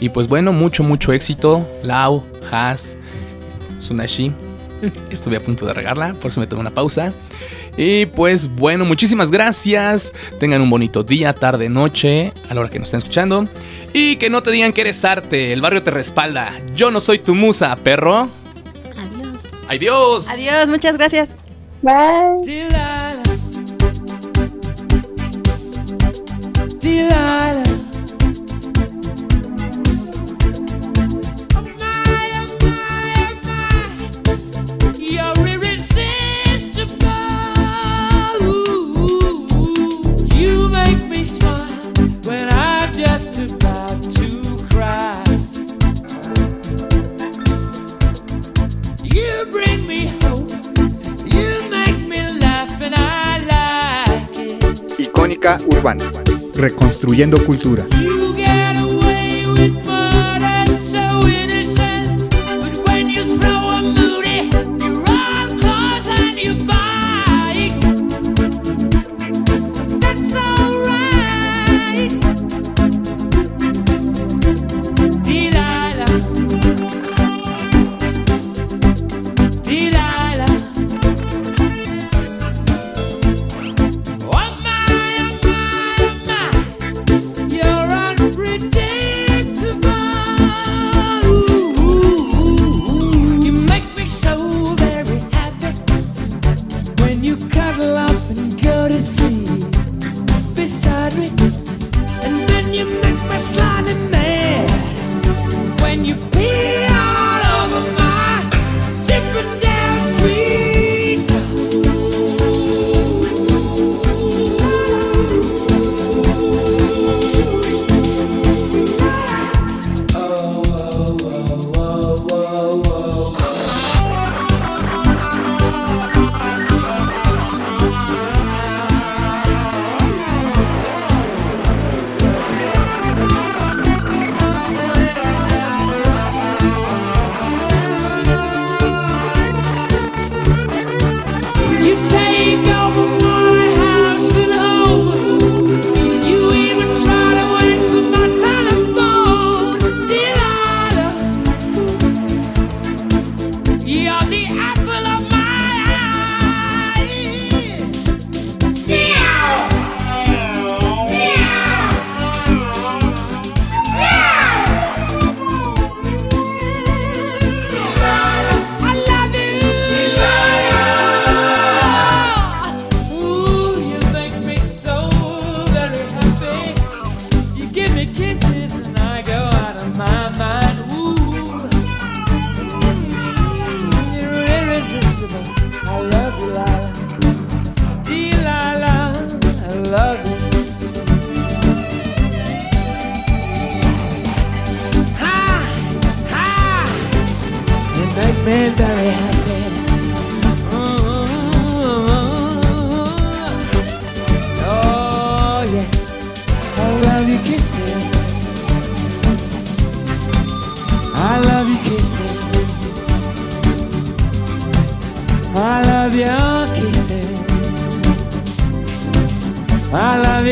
Y 0.00 0.10
pues 0.10 0.28
bueno, 0.28 0.52
mucho, 0.52 0.82
mucho 0.82 1.12
éxito. 1.12 1.68
Lau, 1.82 2.24
Has, 2.50 2.96
Sunashi. 3.78 4.32
Estuve 5.10 5.36
a 5.36 5.40
punto 5.40 5.66
de 5.66 5.74
regarla, 5.74 6.14
por 6.14 6.30
eso 6.30 6.40
me 6.40 6.46
tomé 6.46 6.60
una 6.60 6.74
pausa. 6.74 7.12
Y 7.76 8.06
pues 8.06 8.48
bueno, 8.48 8.84
muchísimas 8.84 9.30
gracias. 9.30 10.12
Tengan 10.40 10.60
un 10.60 10.70
bonito 10.70 11.04
día, 11.04 11.32
tarde, 11.32 11.68
noche, 11.68 12.32
a 12.48 12.54
la 12.54 12.60
hora 12.60 12.70
que 12.70 12.78
nos 12.78 12.88
estén 12.88 12.98
escuchando. 12.98 13.48
Y 13.92 14.16
que 14.16 14.30
no 14.30 14.42
te 14.42 14.50
digan 14.50 14.72
que 14.72 14.82
eres 14.82 15.04
arte, 15.04 15.52
el 15.52 15.60
barrio 15.60 15.82
te 15.82 15.90
respalda. 15.90 16.52
Yo 16.74 16.90
no 16.90 17.00
soy 17.00 17.18
tu 17.18 17.34
musa, 17.34 17.74
perro. 17.76 18.30
Adiós. 19.68 20.28
Adiós. 20.30 20.68
Muchas 20.68 20.96
gracias. 20.96 21.28
Bye. 21.82 22.40
Delilah. 22.42 23.12
Delilah. 26.80 27.77
Urbana. 55.68 56.04
Reconstruyendo 56.56 57.44
cultura. 57.44 57.86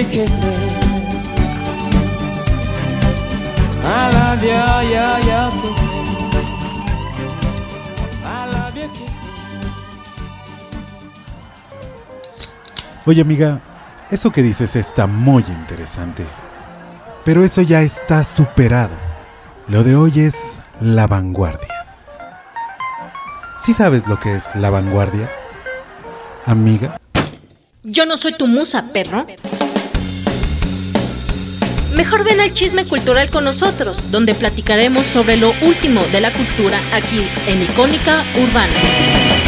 I 0.06 0.08
love 0.08 0.14
you 0.14 0.24
kissing. 0.24 0.70
I 3.84 4.10
love 4.12 4.42
your 4.44 4.82
your 4.92 5.18
your 5.26 5.50
kisses. 5.62 5.90
I 8.24 8.46
love 8.52 8.76
your 8.76 8.88
kisses. 8.92 9.26
Oye 13.04 13.20
amiga, 13.20 13.60
eso 14.10 14.30
que 14.30 14.42
dices 14.42 14.76
está 14.76 15.06
muy 15.06 15.44
interesante. 15.48 16.24
Pero 17.24 17.44
eso 17.44 17.62
ya 17.62 17.82
está 17.82 18.22
superado. 18.22 18.94
Lo 19.66 19.82
de 19.82 19.96
hoy 19.96 20.20
es 20.20 20.36
la 20.80 21.08
vanguardia. 21.08 21.84
¿Sí 23.58 23.74
sabes 23.74 24.06
lo 24.06 24.20
que 24.20 24.36
es 24.36 24.54
la 24.54 24.70
vanguardia? 24.70 25.28
Amiga. 26.44 26.96
Yo 27.82 28.06
no 28.06 28.16
soy 28.16 28.34
tu 28.34 28.46
musa, 28.46 28.84
perro. 28.92 29.26
Mejor 31.96 32.24
ven 32.24 32.40
al 32.40 32.52
chisme 32.52 32.84
cultural 32.84 33.30
con 33.30 33.44
nosotros, 33.44 33.96
donde 34.10 34.34
platicaremos 34.34 35.06
sobre 35.06 35.38
lo 35.38 35.54
último 35.62 36.02
de 36.12 36.20
la 36.20 36.30
cultura 36.30 36.78
aquí 36.92 37.22
en 37.46 37.62
Icónica 37.62 38.22
Urbana. 38.38 39.45